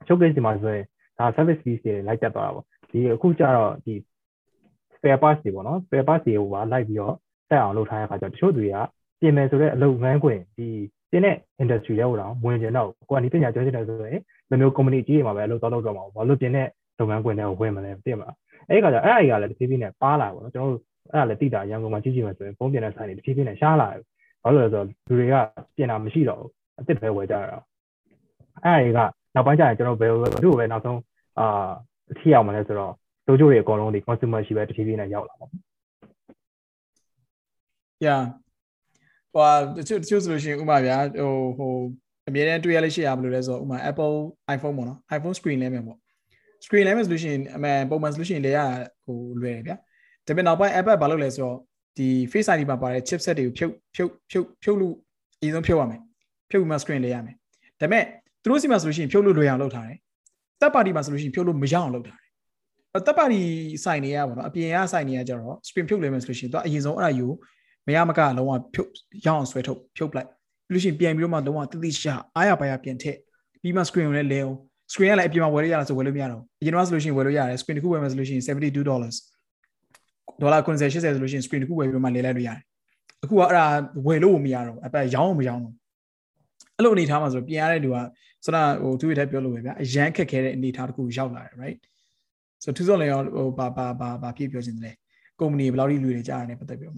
[0.06, 0.84] showcase ဒီမှာဆိုရင်
[1.18, 3.94] ဒါ service fees တွေလိုက်တက်သွားတာပေါ့ဒီအခုကျတော့ဒီ
[4.94, 7.14] spare parts တွေပေါ့နော် spare parts တွေကိုပါလိုက်ပြီးတော့
[7.52, 8.76] တက်အောင်လုပ်ထားတဲ့အခါကျတော့တချို့တွေက
[9.20, 10.66] ပြင်မယ်ဆိုတဲ့အလုပ်ငန်းခွင်ဒီ
[11.12, 16.66] တင်းတဲ့ industry တွေကိုတော့ဝင်ကျင်တော့ကိုကဒီပညာကျွမ်းကျင်တယ်ဆိုရင်ဒီမျိုး company ကြီးတွေမှာပဲအလုပ်တော့လုပ်တော့မှာဘာလို့ပြင်တဲ့
[16.98, 18.28] လုပ်ငန်းခွင်တွေကိုဝင်မလဲသိမှာ
[18.68, 20.82] အဲ့ဒီခါကျအဲ့အရာကလည်းတစ်ဖြည်းဖြည်းနဲ့ပါလာပါတော့ကျွန်တော်တို့
[21.12, 24.02] အဲ့ဒါလည်းတိတာရန်ကုန်မှာကြီးကြီးမှာဆိုရင်ဖုန်းပြင်တဲ့ဆိုင်တွေတစ်ဖြည်းဖြည်းနဲ့ရှားလာတယ်
[24.42, 25.34] ဘာလို့လဲဆိုတော့လူတွေက
[25.76, 27.64] ပြင်တာမရှိတော့ဘူးအစ်စ်ပဲဝယ်ကြရအောင်
[28.64, 28.98] အဲ့ဒီက
[29.34, 30.98] နောက်ပိုင်းကျရင်ကျွန်တော်ဘယ်လိုတို့ပဲနောက်ဆုံး
[31.38, 31.70] အာ
[32.18, 32.92] ထိအောင်မလဲဆိုတော့
[33.26, 35.46] တို့ကျိုးတွေအကုန်လုံးဒီ consumer ရှိပဲတစ်ဖြည်းဖြည်းနဲ့ရောက်လာပါ
[38.06, 38.22] yeah
[39.34, 41.72] ဟိုတချို့တချို့ဆိုလို့ရှိရင်ဥမာဗျာဟိုဟို
[42.28, 44.14] အမြဲတမ်းတွေ့ရလို့ရှိရဘယ်လိုလဲဆိုတော့ဥမာ Apple
[44.54, 45.98] iPhone ပေါ့နော် iPhone screen လဲမယ်ပေါ့
[46.64, 48.58] screen လဲမယ်ဆိုလို့ရှိရင်အမှန်ပုံမှန်ဆိုလို့ရှိရင်လဲရ
[49.04, 49.76] ဟိုလွယ်တယ်ဗျာ
[50.26, 51.56] ဒါပေမဲ့နောက်ပိုင်း Apple ဘာလုပ်လဲဆိုတော့
[51.98, 54.94] ဒီ Face ID မှာပါတဲ့ chipset တွေကိုဖြုတ်ဖြုတ်ဖြုတ်ဖြုတ်လို့
[55.40, 56.00] အရင်ဆုံးဖြုတ်ရမယ်
[56.50, 57.34] ဖြုတ်ပြီးမှ screen လဲရမယ်
[57.80, 58.04] ဒါပေမဲ့
[58.42, 59.98] သူတို့စီမှာဆိုလို့ရှိရင်ဖြုတ်လို့လွယ်အောင်လုပ်ထားတယ်
[60.60, 62.30] တပ်ပါတီမှာဆိုလို့ရှိရင်ဖြုတ်လို့မရအောင်လုပ်ထားတယ်
[63.06, 63.40] တပ်ပါတီ
[63.84, 67.28] စိုင်နေရပါတော့အပြင်ကစိုင်နေရကြတော့ screen ဖြုတ်လဲမယ်ဆိုလို့ရှိရင်သူကအရင်ဆုံးအဲ့ဒါယူ
[67.86, 68.90] မရမကလုံးဝဖြုတ်
[69.24, 70.28] ရအောင်ဆွဲထုတ်ဖြုတ်ပလိုက်
[70.68, 73.18] ပြီးလို့ရှိရင်ပြန်ပြီးတော့မှလုံးဝတတိရှာအားရပါရပြန်ထည့်
[73.62, 74.56] ပြီးမှ screen ကိုလည်းလဲအောင်
[74.92, 79.16] screen ကလည်းအပြင်မှာဝယ်လို့ရတာဆိုဝယ်လို့မရတော့အရင်ကဆိုလို့ရှိရင်ဝယ်လို့ရတယ် screen တစ်ခုဝယ်မယ်ဆိုလို့ရှိရင်72 dollars
[80.40, 82.60] ဒေါ်လာ90 80ဆိုလို့ရှိရင် screen တစ်ခုဝယ်ပြီးမှလဲလိုက်လို့ရတယ်
[83.22, 83.66] အခုကအဲ့ဒါ
[84.06, 85.74] ဝယ်လို့မရတော့အပရောင်းမရောင်းတော့
[86.76, 87.96] အဲ့လိုအနေထားမှာဆိုပြင်ရတဲ့လူက
[88.46, 91.80] စနဟိုသူ့ရဲ့ပြောလို့ပဲဗျာအရန်ခက်ခဲတဲ့အနေထားတစ်ခုရောက်လာတယ် right
[92.62, 94.92] ဆိုသူစောလည်းဟိုဘာဘာဘာဘာဖြစ်ပြောချင်တယ်လဲ
[95.40, 96.96] ကုမ္ပဏီဘယ်လောက်ထိလူတွေကြားရတယ်ပတ်သက်ပြီးတော့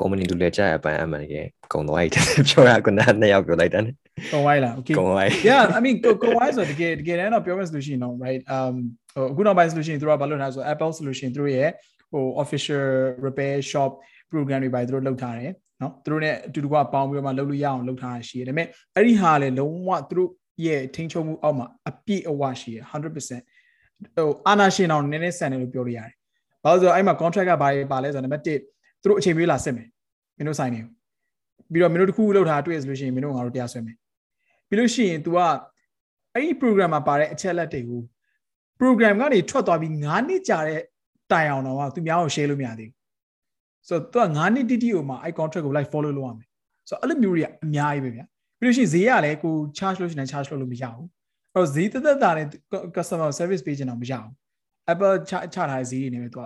[0.00, 2.08] ကုမ္ပဏီလူလည်းကြားရပန်းအမှန်ကြီးကုံသွားပြီ
[2.50, 3.84] ပြောရကနနှစ်ယောက်ပြောလိုက်တယ်
[4.32, 8.74] ကုံဝိုင်းလား okay ကုံဝိုင်း yeah i mean ကုံဝိုင်းဆိုတကယ်တကယ်တမ်းတော့ပြောမယ်ဆိုလို့ရှိရင်တော့ right um
[9.14, 11.68] ဟိုအခုနောက်ပိုင်းဆိုလို့ရှိရင်သူတို့ကဘာလုပ်ထားဆို Apple solution သူတို့ရဲ့
[12.12, 12.86] ဟို official
[13.26, 13.90] repair shop
[14.30, 20.30] program တွေပါသူတို့လုပ်ထားတယ်နော်သူတို့ ਨੇ အတူတူကပေါင်းပြီးတော့မှလုပ်လို့ရအောင်လုပ်ထားတာရှိတယ်ဒါပေမဲ့အဲ့ဒီဟာလည်းလုံးဝသူတို့
[20.66, 23.14] ရဲ့ထိန်းချုပ်မှုအောက်မှာအပြည့်အဝရှိရ100%
[24.16, 26.14] ဟိုအာနာရှင်အောင်နည်းနည်းဆန်တယ်လို့ပြောလို့ရတယ်။
[26.62, 28.71] ဘာလို့ဆိုတော့အဲ့မှာ contract ကဘာတွေပါလဲဆိုတော့နံပါတ်1
[29.01, 29.87] သူတို့အချိန်ပေးလာစစ်မယ်
[30.37, 30.81] မင်းတို့ဆိုင်နေ
[31.71, 33.95] ပြီးတော့မင်းတို့တစ်ခုလောက်ထားတွေ့ရဆိုလို့ရှိရင်မင်းတို့ငါတို့တရားဆွဲမယ်
[34.67, 35.37] ပြီးလို့ရှိရင် तू က
[36.33, 38.01] အဲ့ဒီ program မှာပါတဲ့အချက်လက်တွေကို
[38.79, 40.81] program ကနေထွက်သွားပြီး9နှစ်ကြာတဲ့
[41.31, 42.97] တိုင်အောင်တော့သူများကို share လို့မရသေးဘူး
[43.87, 46.47] ဆိုတော့ तू က9နှစ်တိတိဟိုမှာအဲ့ contract ကို like follow လုပ်ရမယ်
[46.89, 48.25] ဆိုတော့အဲ့လိုမျိုးတွေကအများကြီးပဲဗျာ
[48.59, 51.07] ပြီးလို့ရှိရင်ဈေးကလည်းကို charge လို့ရှိရင် charge လုပ်လို့မရဘူး
[51.53, 52.47] အဲ့တော့ဈေးသက်သက်တာနဲ့
[52.95, 54.31] customer service ပေးချင်တော့မရဘူး
[54.91, 56.43] Apple ချချထားတဲ့ဈေးတွေနဲ့ပဲ तू က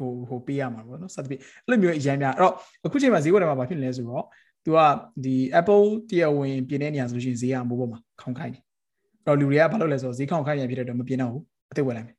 [0.00, 2.54] ဟိုဟိုပေးရမှာပေါ့နော်စသဖြင့်အဲ့လိုမျိုးအရင်များအဲ့တော့
[2.86, 4.24] အခုချိန်မှာဈေးဝယ်တယ်မှာဘာဖြစ်လဲဆိုတော့
[4.64, 4.78] तू က
[5.24, 12.16] ဒီ Apple တရားဝင်ပြင်တဲ့နေရာဆိုလို့ရှိရင်ဈေးကမိုးပေါ်မှာခေါင်းခိုင်းတယ်အဲ့တော့လူတွေကဘာလုပ်လဲဆိုတော့ဈေးခေါင်းခိုင်းရဖြစ်တဲ့တော့မပြင်တော့ဘူးအသက်ဝယ်လိုက်မယ်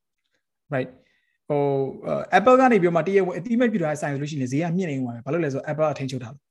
[0.73, 0.89] right
[1.49, 1.63] ဟို
[2.37, 6.43] Apple ကနေပြီးမှတရားဝင်အတိမတ်ပြထားတဲ့ဆိုင်ဆိုလို့ရှိရင်ဈေးကမြင့်နေမှာပဲဘာလို့လဲဆိုတော့ Apple အထိန်ချုပ်ထားလို့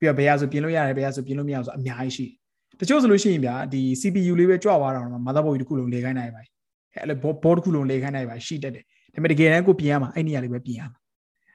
[0.00, 2.26] ပြီးတော့ဘယ်ရဆိုပြင်လို့ရတယ်ဘယ်ရဆိုပြင်လို့မရအောင်ဆိုအများကြီးရှိ
[2.80, 6.40] တချို့ဆိုလို့ရှိရင်ဗျာဒီ CPU လေးပဲကြွသွားတာတော့ motherboard တစ်ခုလုံးလေခိုင်းနိုင်ပါ
[6.94, 11.00] အဲ့လို board တစ်ခုလုံးလေခိုင်းနိုင်ပါရှိတတ်တယ် ဒါပေမဲ့တကယ်တမ်းကိုပြင်ရမှာအဲ့နေရာလေးပဲပြင်ရမှာဒါ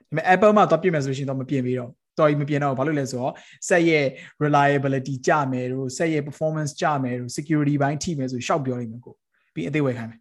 [0.07, 3.33] ပေမဲ့ Apple မှာတော့ပြင်မယ်ဆိုလို့ရှိရင်တော့မပြင်ပြီးတော့တော်ကြီးမပြင်တော့ဘာလို့လဲဆိုတော့
[3.69, 4.05] ဆက်ရဲ့
[4.45, 9.15] reliability ကြမယ်တို့ဆက်ရဲ့ performance ကြမယ်တို့ security ဘိုင်းထိမယ်ဆိုရှောက်ပြောလိမ့်မယ်ကို
[9.53, 10.19] ပြီးအသေးဝယ်ခိုင်းမယ်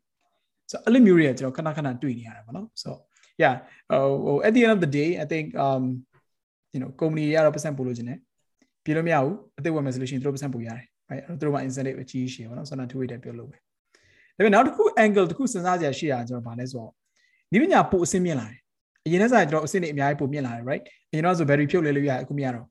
[0.70, 2.96] ဆိုအဲ့လိုမျိုးတွေကကျွန်တော်ခဏခဏတွေ့နေရတာပေါ့နော်ဆို
[3.42, 3.54] yeah
[4.26, 5.82] ဟို at the end of the day i think um
[6.74, 8.18] you know company တွေကတော့ပတ်စံပို့လို့ခြင်းတယ်
[8.84, 13.56] ပြင်လို့မရဘူးအသေးဝယ်မယ်ဆိုလို့ရှိရင်သူတို့ပတ်စံပို့ရတယ် right သူတို့မှာ incentive အကြီးရှိရပါတော့ဆိုတော့ two way တက်ပြောလို့ပဲ
[14.36, 16.92] ဒါပေမဲ့နောက်တစ်ခု angle တစ်ခုစဉ်းစားကြရရှိတာကျွန်တော်ဗာလဲဆိုတော့
[17.53, 18.59] ဒီပညာပို့အဆင့်မြင့်လာတယ်
[19.05, 22.65] အရင်ကစားကျွန်တော်အဆင့်တွေအများကြီးပို့မြင့်လာတယ် right အရင်တော့ဆို battery ဖြုတ်လဲလို့ရတယ်အခုမရတော့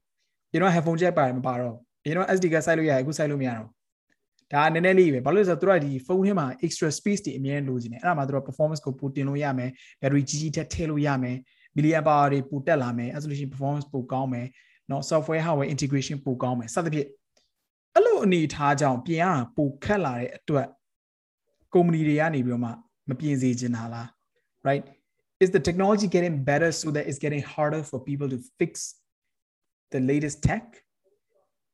[0.51, 3.69] အရင်တော့ headphone jack ပါတယ်မပါတော့အရင်တော့ SD ကစိုက်လို့ရတယ်အခုစိုက်လို့မရတော့
[4.53, 11.37] ဒါနည်းနည်းလေးပဲဘာလို့လဲဆိုတော့သူတို့ကဒီဖုန်းထဲမှာ extra space တွေအများကြီးလိုချင်တယ်အဲ့ဒါမှသူတို့ performance ကိုပိုတင်လို့ရမယ် battery ကြီးကြီးထက်ထည့်လို့ရမယ်
[11.77, 14.47] milliamp hour တွေပိုတက်လာမယ် အဲ့ဆိုလို့ရှိရင် performance ပိုကောင်းမယ်
[14.89, 17.09] เนาะ software hardware integration ပိုကောင်းမယ်စသဖြင့်
[17.95, 20.67] အဲ့လိုအနေထားကြောင့်ပြင်ရတာပိုခက်လာတဲ့အတွက်
[21.75, 22.71] ကုမ္ပဏီတွေကနေပြီးတော့မှ
[23.09, 24.09] မပြင်စေချင်တာလား
[24.70, 24.84] right
[25.44, 28.74] is the technology getting better so that it's getting harder for people to fix
[29.94, 30.66] the latest tech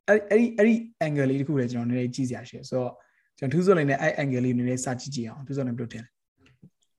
[0.09, 0.75] အဲ့အဲ့အဲ့ဒီ
[1.05, 2.93] angle လေးတခုလည်းကျွန်တော်နည်းနည်းကြည့်စရာရှိတယ်ဆိုတော့
[3.37, 6.09] ကျွန်တော်ထူးစောနေနဲ့အဲ့ angle လေးနည်းနည်းစကြည့်ကြည့်အောင်ထူးစောနေဘယ်လိုထင်လဲ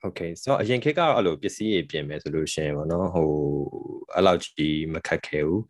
[0.07, 3.31] Okay ဆိုတော့အရင်ခေတ်ကတော့အဲ့လိုပစ္စည်းတွေပြင်မယ်ဆိုလို့ရှိရင်ပေါ့နော်ဟို
[4.15, 5.63] အဲ့လောက်ကြီးမခက်ခဲဘူး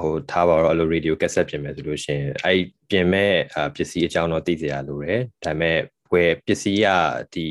[0.00, 3.34] ဟိုထားပါတော့အဲ့လို radio cassette ပြင်မယ်ဆိုလို့ရှိရင်အဲ့ပြင်မဲ့
[3.76, 5.78] ပစ္စည်းအကြောင်းတော့သိစရာလိုတယ်ဒါပေမဲ့
[6.12, 6.88] ဝယ်ပစ္စည်းက
[7.34, 7.46] ဒီ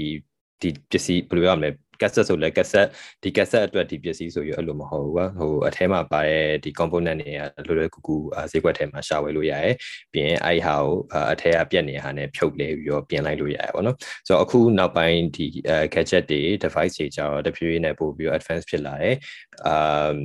[0.62, 1.70] ဒီပစ္စည်းဘယ်လိုရမလဲ
[2.02, 2.90] cassette ဆိုလဲ cassette
[3.24, 8.16] ဒီ cassette အတွက်ဒီပစ္စည်းဆိုရအဲ့လိုမဟုတ်ဘူးကွာဟိုအထဲမှာပါတဲ့ဒီ component တွေကလွယ်လွယ်ကူကူ
[8.52, 9.76] ဈေးကွက်ထဲမှာရှာဝယ်လို့ရတယ်
[10.14, 10.96] ပြင်အဲ့ဟာကို
[11.32, 15.46] အထဲကပြက်နေတာနဲ့ဖြုတ်လဲပြီးတော့ပြင်လိုက်လို့ရတယ်ပေါ့နော်ဆိုတော့အခုနောက်ပိုင်းဒီ
[15.94, 19.16] gadget တွေ device တွေကြတော့တဖြည်းဖြည်းနဲ့ပို့ပြီးတော့ advance ဖြစ်လာတယ်
[19.68, 20.16] အာ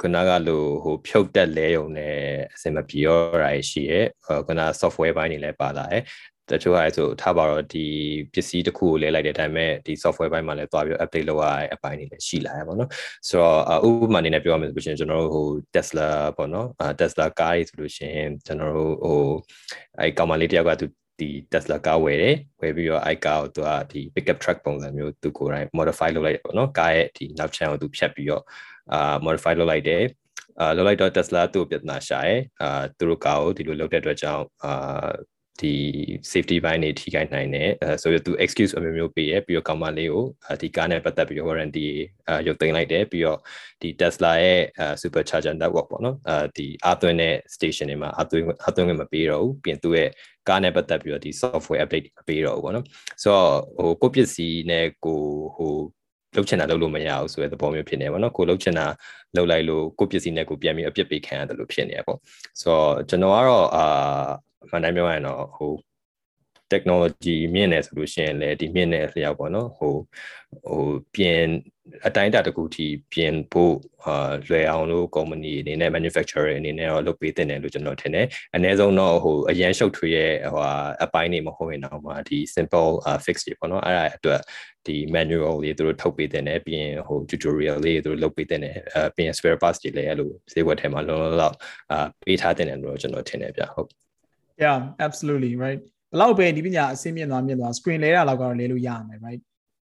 [0.00, 2.16] ခုနကလိုဟိုဖြုတ်တက်လဲုံနဲ့
[2.54, 4.00] အစင်မပြေရောတာရှိရဲ
[4.46, 6.02] ခုန software ဘိုင်းတွေလည်းပါလာတယ်
[6.50, 7.86] တချို့ဟာဆိုထားပါတော့ဒီ
[8.32, 12.88] ပစ္စည်းတစ်ခုကိုလဲလိုက်တဲ့အတိုင်းပဲဒီ software ဘိုင်းမှာလည်းသွားပြီး update လုပ်ရတဲ့အပိုင်းတွေလည်းရှိလာရပါတော့
[13.28, 13.58] ဆိုတော့
[13.88, 16.68] ဥပမာအနေနဲ့ပြောရမယ်ဆိုလို့ရှိရင်ကျွန်တော်တို့ဟို Tesla ပေါ့နော်
[17.00, 19.22] Tesla ကားကြီးဆိုလို့ရှိရင်ကျွန်တော်တို့ဟို
[19.98, 20.86] အဲကောင်မလေးတယောက်ကသူ
[21.20, 28.44] ဒီ Tesla ကားဝယ်တယ်ဝယ်ပြီးတော့အဲကားကိုသူကဒီ pickup truck ပုံစံမျိုးသူကိုယ်တိုင် modify လုပ်လိုက်တယ်ပေါ့နော်ကားရဲ့ဒီနောက်ချမ်းကိုသူဖြတ်ပြီးတော့
[28.92, 30.02] အာ modify လုပ်လိုက်တယ်
[30.60, 35.10] အာလောက်လိုက်တော့ Tesla သူ့ပြဿနာရှာရဲအာသူတို့ကားကိုဒီလိုလုပ်တဲ့အတွက်ကြောင့်အာ
[35.60, 35.74] ဒီ
[36.32, 40.24] safety ဘိုင်းတွေထိခိုက်နိုင်တယ်အဲဆိုရသူ excuse အမျိုးမျိုးပေးရပြီးတော့ကောင်မလေးကို
[40.60, 41.86] ဒီကားနဲ့ပတ်သက်ပြီးတော့ warranty
[42.28, 43.38] အာရုပ်သိမ်းလိုက်တယ်ပြီးတော့
[43.82, 44.60] ဒီ Tesla ရဲ့
[45.02, 50.08] supercharger network ပေါ့နော်အဲဒီအသွင်းတဲ့ station တွေမှာအသွင်းအသွင်းမပေးတော့ဘူးပြင်သူ့ရဲ့
[50.48, 52.86] ကားနဲ့ပတ်သက်ပြီးတော့ဒီ software update မပေးတော့ဘူးပေါ့နော်
[53.22, 55.20] ဆိုတော့ဟိုကိုပစ္စည်းနဲ့ကို
[55.56, 55.74] ဟို
[56.36, 58.86] လုတ်ချင်တာလုတ်လို့မရဘူးဆိုတဲ့သဘောမျိုးဖြစ်နေပါတော့ကိုလုတ်ချင်တာ
[59.36, 62.18] လုတ်လိုက်လို့ကိုပစ္စည်းနဲ့ကိုပြန်ပြီးအပြစ်ပေးခံရတယ်လို့ဖြစ်နေရပေါ့
[62.60, 64.28] ဆိုတော့ကျွန်တော်ကတော့အာ
[64.68, 65.72] မှန်တိုင်းပြောရရင်တော့ဟို
[66.72, 69.94] technology မြင့်နေဆိုလို့ရှိရင်လည်းဒီမြင့်နေလျောက်ပေါ့နော်ဟို
[70.66, 71.42] ဟိုပြင်
[72.06, 80.62] အတိုင်းအတာတစ်ခုထိပြင်ဖို့အာလွယ်အောင်လို့ company အနေနဲ့ manufacturer အနေနဲ့တော့လုပ်ပေးတင်တယ်လို့ကျွန်တော်ထင်တယ်အနည်းဆုံးတော့ဟိုအရန်ရှုပ်ထွေးရဲ့ဟို
[81.04, 82.90] အပိုင်းတွေမဟုတ်ရင်တော့မှဒီ simple
[83.24, 84.40] fix တွေပေါ့နော်အဲ့ဒါအတွက်
[84.86, 91.56] ဒီ manual လေးသူတို့ထုတ်ပေးတင်တယ်ပြီးရင်ဟို tutorial လေးသူတို့လုပ်ပေးတင်တယ်အဲပြီးရင် spare parts တွေလည်းအဲ့လိုဈေးကွက်ထဲမှာလုံးလုံးလောက်
[91.92, 94.09] အာပေးထားတင်တယ်လို့ကျွန်တော်ထင်တယ်ဗျဟုတ်
[94.62, 95.80] yeah absolutely right
[96.12, 99.40] ဘလောက်ပဲဒီပညာအဆင့်မြင့်သွားမြင့်သွား screen လဲတာလောက်ကတော့လဲလို့ရမယ် right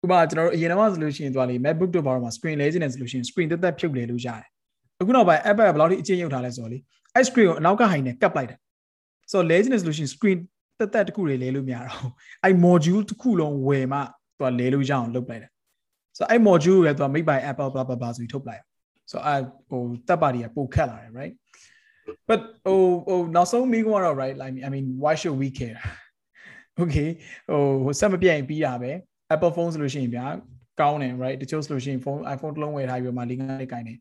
[0.05, 4.47] ဥပမာကျွန်တော်တို့အရင်တော့ဆိုလို့ရှိရင်သွားလေ MacBook တို့ဘာလို့မှာ screen လဲခြင်းနဲ့ဆိုလို့ရှိရင် screen တက်တက်ဖြုတ်လဲလို့ရတယ်
[5.01, 6.79] အခုနောက်ပိုင်း Apple ကဘလောက်ထိအချင်းရုပ်ထားလဲဆိုတော့လေ
[7.15, 8.57] အဲ့ screen ကိုအနောက်ကဟိုင်နဲ့ကပ်လိုက်တာ
[9.33, 10.39] ဆိုတော့လဲခြင်းနဲ့ဆိုလို့ရှိရင် screen
[10.79, 12.09] တက်တက်တခုတွေလဲလို့မရတော့
[12.45, 15.51] အဲ့ module တစ်ခုလုံးဝယ်မှသူကလဲလို့ရအောင်လုပ်လိုက်တယ်
[16.17, 18.63] ဆိုတော့အဲ့ module ကိုလည်းသူက made by Apple blah blah blah ဆိုပြီးထုတ်လိုက်
[19.11, 21.35] ဆိုတော့အဲ့ဟိုတက်ပါတွေကပိုခက်လာတယ် right
[22.29, 25.81] but ဟိုဟိုနောက်ဆုံးမိကုန်းကတော့ right like I mean why should we care
[26.83, 27.09] okay
[27.51, 28.91] ဟိုဟိုဆက်မပြတ်ရင်ပြီးတာပဲ
[29.35, 30.27] Apple phone ဆိုလို့ရှိရင်ဗျာ
[30.81, 33.95] ကောင်းတယ် right တချို့ဆိုလို့ရှိရင် phone iPhone တစ်လုံးဝယ်ထားပြီးတော့မှလေးငါးလေးကိုင်နေ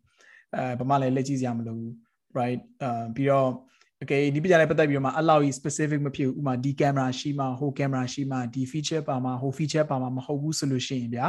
[0.56, 1.92] အဲဘာမှလည်းလက်ကြည့်စရာမလိုဘူး
[2.40, 3.50] right အာပြီးတော့
[4.02, 11.26] okay ဒီပညာနဲ့ပတ်သက်ပြီးတော့မှအလောက်ကြီး specific မဖြစ်ဘူးဥမာဒီ camera ရှိမှဟို camera ရှိမှဒီ feature ပါမှဟို feature ပါမှမဟုတ်ဘူးဆိုလို့ရှိရင်ဗျာ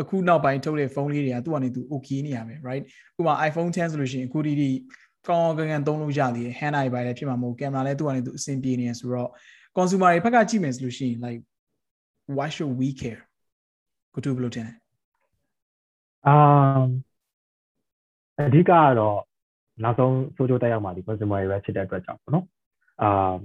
[0.00, 2.84] အခုနောက်ပိုင်းထုတ်တဲ့ဖုန်းလေးတွေကသူ့အနေနဲ့သူ okay နေရမယ် right
[3.18, 4.70] ဥပမာ iPhone 10ဆိုလို့ရှိရင်အခုဒီဒီ
[5.28, 9.30] ကောင်းကောင်းကန်ကန်သုံးလို့ရသေးတယ် hand eye ပိုင်းလည်းဖြစ်မှာမဟုတ် camera လည်းသူ့အနေနဲ့သူအဆင်ပြေနေရဆိုတော့
[9.76, 11.42] consumer တွေဘက်ကကြည့်မယ်ဆိုလို့ရှိရင် like
[12.36, 13.20] why should we care
[14.14, 14.72] ကိုတူဘယ်လိုထင်လဲ
[16.32, 16.88] um
[18.38, 19.18] အဓိကကတော့
[19.82, 22.44] နောက်ဆုံးဆိုးကျိုးတက်ရောက်မှာဒီ consumer တွေပဲဖြစ်တဲ့အတွက်ကြောင့်ပေါ့နော်။
[23.06, 23.38] um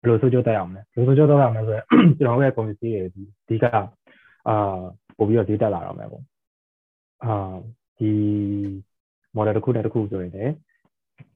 [0.00, 1.84] ဘယ်လိုဆိုးကျိုးတက်ရောက်မလဲ။ဘယ်လိုဆိုးကျိုးတက်ရောက်မလဲဆိုတော့
[2.18, 3.80] ကျွန်တော်တို့ရဲ့ကုန်ပစ္စည်းတွေဒီအဓိကအာ
[5.16, 6.22] ပို့ပြီးတော့ဈေးတက်လာတော့မယ်ပေါ့။
[7.24, 7.54] အာ
[7.98, 8.10] ဒီ
[9.36, 10.54] model တစ်ခုနဲ့တစ်ခုဆိုရင်လည်း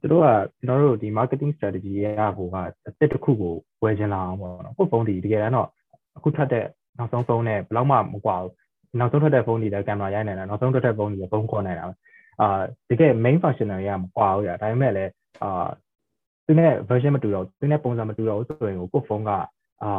[0.01, 0.27] သူတို့က
[0.59, 5.69] ကျွန်တော်တို့ဒီ marketing strategy ရဟိုကအသစ်တစ်ခုကိုဝယ်ချင်လာအောင်ပေါ့နော်။ကိုယ်ဖုန်းဒီတကယ်တမ်းတော့
[6.17, 6.65] အခုထွက်တဲ့
[6.99, 8.53] နောက်ဆုံးဖုန်းနဲ့ဘယ်လောက်မှမကွာဘူး။
[8.99, 11.85] နောက်ဆုံးထွက်တဲ့ဖုန်းတွေလည်းကင်မရာရိုက်နေတာနောက်ဆုံးထွက်တဲ့ဖုန်းတွေလည်းဖုန်းခေါ်နေတာ
[12.41, 15.11] အာတကယ် main functional ရမကွာဘူးရဒါပေမဲ့လည်း
[15.43, 15.69] အာ
[16.47, 19.31] သူနဲ့ version မတူတော့သူနဲ့ပုံစံမတူတော့ဘူးဆိုရင်ကိုကိုဖုန်းက
[19.83, 19.91] အာ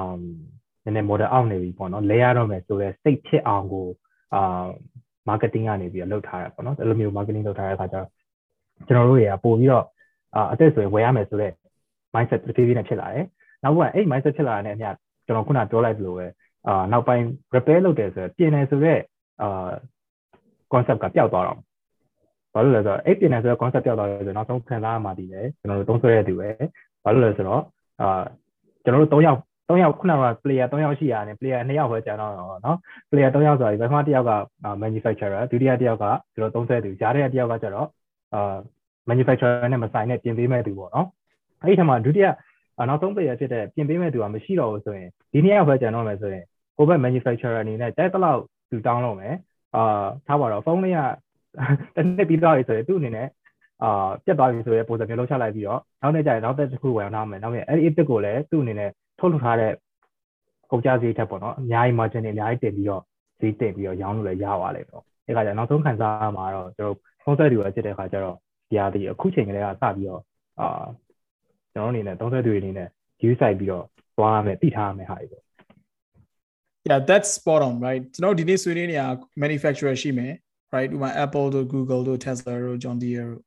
[0.84, 3.88] နည်းနည်း model အောက်နေပြီပေါ့နော်လဲရတော့မယ်ဆိုတော့စိတ်ဖြစ်အောင်ကို
[4.36, 4.66] အာ
[5.30, 8.08] marketing ကနေပြီးတော့လုပ်ထားရပေါ့နော်အဲ့လိုမျိုး marketing လုပ်ထားတဲ့အခါကျတော့
[8.89, 9.85] ကျွန်တော်တို့တွေကပို့ပြီးတော့
[10.35, 11.55] အာအသက်ဆိုရင်ဝယ်ရမယ်ဆိုတော့
[12.15, 13.27] mindset တစ်ပြေးပြေးနဲ့ဖြစ်လာတယ်
[13.63, 14.87] နောက်ကအဲ့ mindset ဖြစ်လာတဲ့အမြ
[15.27, 16.27] ကျွန်တော်ခုနပြောလိုက်သလိုပဲ
[16.69, 19.01] အာနောက်ပိုင်း repair လုပ်တယ်ဆိုတော့ပြင်တယ်ဆိုတော့
[19.43, 19.71] အာ
[20.73, 21.59] concept ကပျောက်သွားတော့
[22.55, 26.49] ဘာလို့လဲဆိုတော့အဲ့ပြင်တယ်ဆိုတော့ concept ပျောက်သွားတယ်ဆိုတော့နောက်ဆုံးခံစားရမှာဒီလေကျွန်တော်တို့သုံးဆွဲရတဲ့သူပဲ
[27.05, 27.63] ဘာလို့လဲဆိုတော့
[28.01, 28.23] အာ
[28.85, 32.77] ကျွန်တော်တို့၃ယောက်၃ယောက်ခုနက player ၃ယောက်ရှိရတယ် player 2ယောက်ပဲကျန်တော့တော့เนาะ
[33.11, 34.33] player 3ယောက်ဆိုတာဒီဘက်မှတစ်ယောက်က
[34.83, 37.89] manufacturer ဒုတိယတစ်ယောက်ကကျွန်တော်သုံးဆွဲသူကြားတဲ့တစ်ယောက်ကကျတော့
[38.34, 38.56] အာ
[39.10, 41.08] manufacturer နဲ့မဆိုင်တဲ့ပြင်ပေးမဲ့သူပေါ့နော်
[41.62, 42.28] အဲ့ဒီထက်မှဒုတိယ
[42.90, 46.44] နောက်ဆုံး player ဖြစ်တဲ့ပြင်ပေးမဲ့သူကမရှိတော့ဘူးဆိုရင်ဒီနှစ်ယောက်ပဲကျန်တော့မယ်ဆိုရင်
[46.76, 48.40] ဟိုဘက် manufacturer အနေနဲ့တိုက်တလောက်
[48.70, 49.36] သူတောင်းတော့မယ်
[49.76, 51.00] အာထားပါတော့ဖုန်းလေးက
[51.96, 53.28] တစ်နှစ်ပြီးတော့ရေဆိုရင်သူ့အနေနဲ့
[53.84, 58.90] အာပြတ်သွားပြီဆိုရဲပုံစံမျိုးလောက်ချလိုက်ပြီးတော့နောက်နေ့ကျရင်နောက်သက်တစ်ခုဝင်အောင်မယ်နောက်နေ့အဲ့ဒီအစ်စ်ကိုလည်းသူ့အနေနဲ့
[59.20, 59.72] ထုတ်လုပ်ထားတဲ့
[60.72, 63.02] ကုန်ကြစည်ထက်ပေါ့နော်အများကြီး margin တွေအများကြီးတင်ပြီးတော့
[63.40, 68.38] ဈေးတင်ပြီးတော့ရောင်းလို့လည်းရပါလိမ့်တော့အဲ့ခါကျနောက်ဆုံးခံစားမှာတော့ကျွန်တော် ဖုန်းဆက်တွေပဲဖြစ်တဲ့ခါကျတော့
[68.70, 70.22] ဒီဟာဒီအခုချိန်ကလေးကစပြီးတော့
[70.60, 70.86] အာ
[71.74, 72.88] ကျွန်တော်အနေနဲ့သုံးဆက်တွေအနေနဲ့
[73.28, 73.86] use ဆိုင်ပြီးတော့
[74.18, 75.44] သွားရမယ်သိထားရမယ်ဟာတွေပေါ့
[76.90, 79.08] Yeah that's spot on right ကျွန်တော်ဒီနေ့ဆွေးနွေးနေတာ
[79.44, 80.34] manufacturer ရှိမယ်
[80.76, 83.44] right ဥပမာ Apple တို့ Google တို့ Tesla တို့ John Deere တို့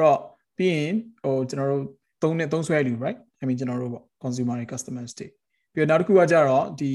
[0.00, 0.18] တော့
[0.56, 1.84] ပြီးရင်ဟိုကျွန်တော်တို့
[2.22, 5.26] သုံးနဲ့သုံးဆွဲလူ right I mean ကျွန်တော်တို့ပေါ့ consumer တွေ customers တွေ
[5.72, 6.92] ပြီးတော့နောက်တစ်ခုကကြတော့ဒီ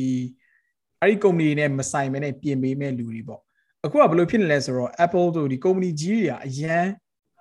[1.01, 3.41] အဲ့ဒီ company နဲ့မဆိုင်မဲနဲ့ပြင်ပေးမဲ့လူတွေပေါ့
[3.85, 6.85] အခုကဘယ်လိုဖြစ်နေလဲဆိုတော့ Apple တို့ဒီ company ကြီးတွေကအရန်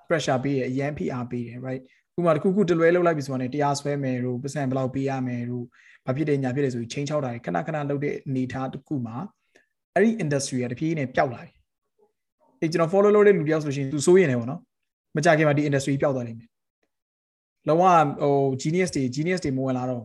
[0.09, 1.83] pressure ပေးတယ်အရန် PR ပေးတယ် right
[2.19, 5.65] ဥပမာတစ်ခုခုတလွဲလောက်လိုက်ပြီဆိုတော့တရားစွဲမယ်တို့ပတ်စံဘယ်လောက်ပေးရမယ်တို့
[6.07, 9.17] ဘာဖြစ်တယ်ညာဖြစ်တယ်ဆိုပြီးချင်းချောက်တာခဏခဏလုပ်တဲ့အနေထားတစ်ခုမှာ
[9.95, 11.53] အဲ့ဒီ industry ကတဖြည်းဖြည်းနဲ့ပျောက်လာပြီ
[12.61, 14.61] အေးကျွန်တော် follow လုပ်တဲ့လူတယောက်ဆိုရှင်သူစိုးရင်လည်းပေါ့နော်
[15.17, 16.49] မကြခင်မှာဒီ industry ပျောက်သွားနိုင်တယ်
[17.69, 20.05] လောကဟို genius တွေ genius တွေမဝင်လာတော့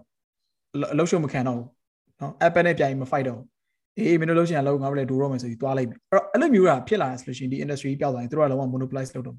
[0.94, 1.68] အလုပ်ရှုံမခံတော့ဘူး
[2.20, 3.42] နော် Apple နဲ့ပြိုင်မ fight တော့
[3.98, 9.38] အေးမင်းတို့လုပ်ချင်ရလို့ငါတို့လည်းဒူတော့မယ်ဆိုပြီးသွားလိုက်မယ်အဲ့တော့အဲ့လိုမျိုးကဖြစ်လာဆိုလို့ရှိရင်ဒီ industry ပျောက်သွားရင်တို့ကလောက monopolize လုပ်တော့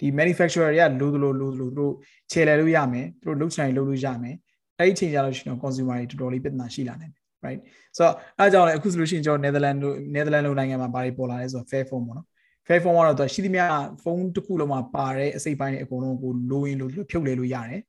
[0.00, 1.92] ဒီ manufacturer တွေကလိုလိုလိုလိုတို့
[2.32, 4.34] ခြေလှယ်လို့ရမယ်တို့လုပ်ချင်လုပ်လို့ရမယ်
[4.78, 7.60] အဲ့ဒီချိန်ကြလို့ရှိရင် consumer တွေတော်တော်လေးပြဿနာရှိလာနိုင်တယ် right
[7.96, 12.26] ဆိုတော့အဲကြောင့်လည်းအခုဆိုလို့ရှိရင်ကျွန်တော် Netherlands တို့ Netherlands လိုနိုင်ငံမှာဘာတွေပေါ်လာလဲဆိုတော့ Fairphone ပေါ့နော်
[12.66, 13.64] Fairphone ကတော့သူရှိသမျှ
[14.02, 17.82] ဖုန်းတစ်ခုလုံးမှာပါတဲ့အစိပ်ပိုင်းတွေအကုန်လုံးကိုလိုရင်းလို့ဖြုတ်လဲလို့ရတယ်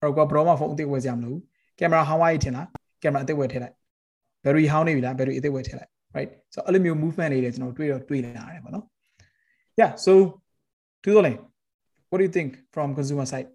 [0.00, 1.38] အဲ့တော့ကဘရောမဖုန်းအသစ်ဝယ်ကြမလို့
[1.78, 2.68] ကင်မရာဟောင်းဝိုင်းထင်လား
[3.02, 3.74] ကင်မရာအသစ်ဝယ်ထည့်လိုက်
[4.44, 8.84] battery ဟောင်းနေပြီလား battery အသစ်ဝယ်ထည့်လိုက် right ဆိုတော့အဲ့လိုမျိုး movement တွေလည်းကျွန်တော်တွေ့တော့တွေ့လာရတယ်ပေါ့နော်
[9.80, 10.12] yeah so
[11.02, 11.38] သူတို့လည်း
[12.10, 13.48] what do you think from consumer side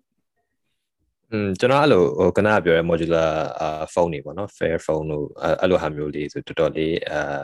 [1.31, 5.25] อืมကျွန်တော်အဲ့လိုဟိုကနပြောရဲ modular အာဖုန်းတွေပေါ့နော် fair phone တို့
[5.61, 7.43] အဲ့လိုဟာမျိုးလေးဆိုတော်တော်လေးအာ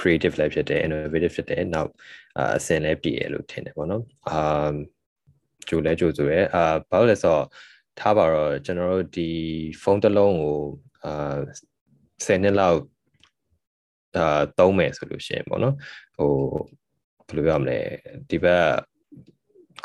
[0.00, 1.90] creative လည်းဖြစ်တယ် innovative ဖြစ်တယ်နောက်
[2.56, 4.72] အဆင်လည်းပြည့်ရလို့ထင်တယ်ပေါ့နော်အာ
[5.68, 7.44] ကြိုလဲကြိုဆိုရဲအာဘာလို့လဲဆိုတော့
[7.98, 9.28] ထားပါတော့ကျွန်တော်တို့ဒီ
[9.82, 10.58] ဖုန်းတစ်လုံးကို
[11.04, 11.36] အာ
[12.26, 12.78] 10နှစ်လောက်
[14.16, 15.74] အာသုံးမယ်ဆိုလို့ရှိရင်ပေါ့နော်
[16.16, 16.32] ဟို
[17.26, 17.78] ဘယ်လိုပြောမလဲ
[18.30, 18.64] ဒီဘက်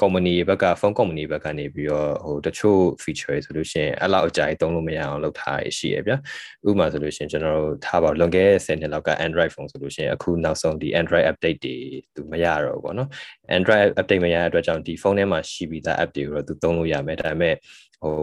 [0.02, 6.18] company ဘက်က phone company ဘက်ကနေပြီးတော့ဟိုတချို့ feature ဆိုလို့ရှိရင်အဲ့လောက်အကြိုက်သုံးလို့မရအောင်လုပ်ထားရရှိရဗျာ
[6.68, 11.76] ဥပမာဆိုလို့ရှိရင်ကျွန်တော်တို့ထားပါလွန်ခဲ့တဲ့10နှစ်လောက်က Android phone ဆိုလို့ရှိရင်အခုနောက်ဆုံးဒီ Android update တွေ
[12.16, 13.10] သူမရတော့ဘူးပေါ့နော်
[13.58, 17.56] Android update မရတဲ့အတွက်ကြောင့်ဒီဖုန်းထဲမှာရှိပြီးသား app တွေကိုတော့သူသုံးလို့ရမယ်ဒါပေမဲ့
[18.06, 18.18] ဟို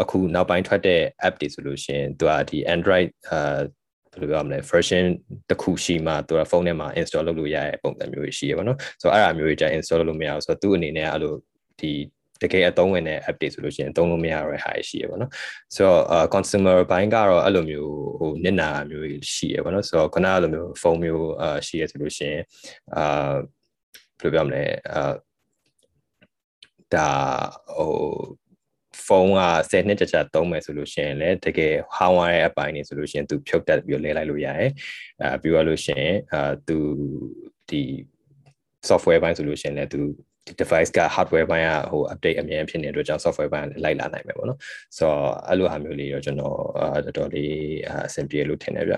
[0.00, 3.58] အခုနောက်ပိုင်းထွက်တဲ့ app တွေဆိုလို့ရှိရင်သူကဒီ Android အာ
[4.12, 5.04] ဘယ်လိုပြောမလဲ version
[5.50, 11.34] တစ်ခုရှိမှသူကဖုန်းထဲမှာ install လုပ်လို့ရတဲ့ပုံစံမျိုးရှိရပါတော့ဆိုတော့အဲ့ဒါမျိုးကြီးကြာ install လုပ်လို့မရဘူးဆိုတော့သူ့အနေနဲ့အဲ့လို
[11.80, 11.92] ဒီ
[12.42, 15.30] တကယ်အသုံးဝင်တဲ့ update ဆိုလို့ရှိရင်သုံးလို့မရရတဲ့ဟာရှိရပါတော့
[15.74, 16.00] ဆိုတော့
[16.34, 22.42] consumer ဘိုင်းကတော့အဲ့လိုမျိုးဟိုနစ်နာမျိုးရှိရပါတော့ဆိုတော့ခုနကလိုမျိုးဖုန်းမျိုးအာရှိရဆိုလို့ရှိရင်
[22.96, 23.32] အာ
[24.20, 25.12] ဘယ်လိုပြောမလဲအာ
[26.94, 27.08] ဒါ
[27.76, 28.45] ဟို
[29.05, 34.71] ဖုန်းက10နှစ်ကြာကြာသုံးမယ်ဆိုလို့ရှိရင်လည်းတကယ်ဟောင်းရတဲ့အပိုင်းနေဆိုလို့ရှိရင်သူဖြုတ်တက်ပြီးလဲလိုက်လို့ရတယ်
[35.21, 36.77] အဲပြီးတော့လို့ရှိရင်အာသူ
[37.69, 37.81] ဒီ
[38.89, 40.01] software ဘိုင်းဆိုလို့ရှိရင်လည်းသူ
[40.45, 44.59] ဒီ device က hardware ဘိုင်းကဟို update အမြဲဖြစ်နေတဲ့အတွက်ကြောင့် software ဘိုင်းကလည်းလိုက်လာနိုင်မယ်ပေါ့နော်
[44.97, 47.53] ဆိုတော့အဲ့လိုဟာမျိုးလေးတော့ကျွန်တော်အာတော်တော်လေး
[47.89, 48.97] အဆင်ပြေလို့ထင်တယ်ဗျ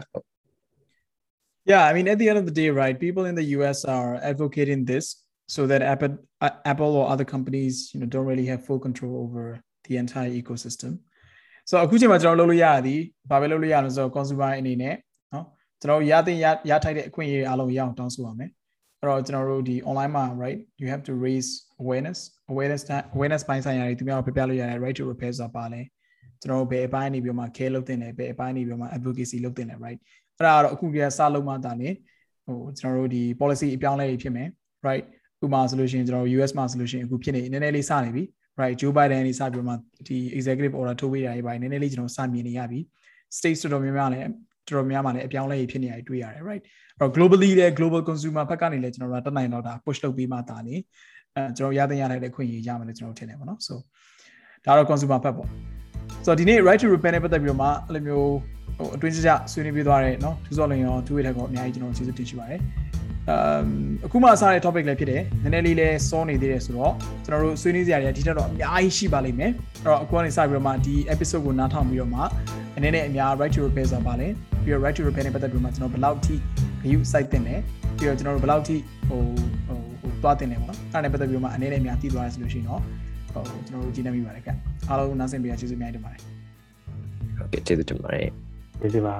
[1.66, 2.96] Yeah, I mean, at the end of the day, right?
[3.00, 3.86] People in the U.S.
[3.86, 5.06] are advocating this
[5.48, 9.14] so that Apple, uh, Apple or other companies, you know, don't really have full control
[9.24, 9.44] over
[9.88, 10.94] the entire ecosystem.
[11.70, 14.96] So အခုချိန်မှာကျွန်တော်လုပ်လို့ရသည်ဘာပဲလုပ်လို့ရလဲဆိုတော့ consumer အနေနဲ့
[15.32, 15.46] เนาะ
[15.82, 18.50] ကျွန်တော်ရတဲ့ရရထိုက်တဲ့အခွင့်အရေးအားလုံးရအောင်တောင်းဆိုပါမယ်
[19.00, 21.50] အဲ့တော့ကျွန်တော်တို့ဒီ online မှာ right you have to raise
[21.82, 22.20] awareness
[22.52, 22.82] awareness
[23.16, 25.82] awareness ပိုင်းဆိုင်ရာတွေသူများပြပြလို့ရတယ် right to repair ဆိုတာပါလဲ
[26.42, 30.00] ကျွန်တော်တို့ဘယ်အပိုင်းနေပြီးမှ care လုပ်တင်တယ်ဘယ်အပိုင်းနေပြီးမှ advocacy လုပ်တင်တယ် right
[30.38, 31.90] အဲ့ဒါကတော့အခုကစလုံးမှတာနေ
[32.46, 34.48] ဟိုကျွန်တော်တို့ဒီ policy အပြောင်းလဲတွေဖြစ်မယ်
[34.88, 35.06] right
[35.44, 38.24] ဥပမာဆိုလို့ရှိရင်ကျွန်တော် US မှာဆိုလို့ရှိရင်အခုဖြစ်နေနည်းနည်းလေးစနေပြီ
[38.62, 39.74] right Joe Biden နေစပြီးမှ
[40.08, 42.80] ဒီ executive order ထုတ်ပေးတာတွေပိုင်းနည်းနည်းလေးကျွန်တော်စမြင်နေရပြီ
[43.38, 44.24] states တော်တော်များများလည်း
[44.68, 46.64] တော်တော်များများလည်းအပြောင်းလဲတွေဖြစ်နေရတယ်တွေ့ရတယ် right
[47.00, 50.76] အဲ့တော့ globally လည်း global consumer ဘက်ကနေလည်းကျွန်တော်တို့တက်နိုင်တော့တာ push လုပ်ပေးမှတာနေ
[51.36, 53.76] အဲကျွန်တော်ရတဲ့ရတဲ့အခွင့်အရေးရမယ်လို့ကျွန်တော်ထင်တယ်ပေါ့နော် so
[54.66, 55.48] ဒါတော့ consumer ဘက်ပေါ့
[56.26, 58.30] so ဒီနေ့ right to repair နဲ့ပတ်သက်ပြီးတော့မှအဲ့လိုမျိုး
[58.78, 62.60] ဟိုအတွင်းကျကျဆွေးနွေးပြသွားတယ်เนาะသူစောလင်ရောသူ့ရဲ့ထက်ကောအများကြီးကျွန်တော်ကျေးဇူးတင်ရှိပါတယ်
[63.29, 63.67] အမ်
[64.07, 66.93] အခုမှစတဲ့ topic လည်းဖြစ်တယ်နည်းနည်းလေးလည်းစောနေသေးတယ်ဆိုတော့
[67.25, 72.21] ကျွန်တော်တို့ဆွေးနွေးစရာတွေဒီထက်တော့အများကြီးရှိပါလိမ့်မယ်အဲ့တော့အခုကနေစပြီးတော့မှဒီ episode ကိုနားထောင်ပြီးတော့မှ
[72.77, 74.29] အနေနဲ့အများ right to repair ဆိုတာပါလဲ
[74.63, 76.35] ပြီးတော့ right to repair နဲ့ပတ်သက်ပြီးတော့မှကျွန်တော်ဘယ်လောက်ထိ
[76.85, 77.61] view site တင်တယ်
[77.97, 78.77] ပြီးတော့ကျွန်တော်တို့ဘယ်လောက်ထိ
[79.09, 79.21] ဟို
[79.67, 82.81] ဟိုဟိုသွားတင်တယ်ပေါ့နော်အဲ့ဒါနဲ့ပတ်သက်ပြီးတော့မှအနေနဲ့အများသိသွားရဆိုလို့ရှိရင်တော့
[83.33, 84.57] ဟိုကျွန်တော်တို့ကြည့်နေမိပါတယ်ခင်
[84.89, 86.21] အားလုံးနားဆင်ပေးရကျေးဇူးအများကြီးတင်ပါတယ်
[87.39, 88.29] ဟုတ်ကဲ့ကျေးဇူးတင်ပါတယ်
[88.81, 89.17] ကျေးဇူးပါ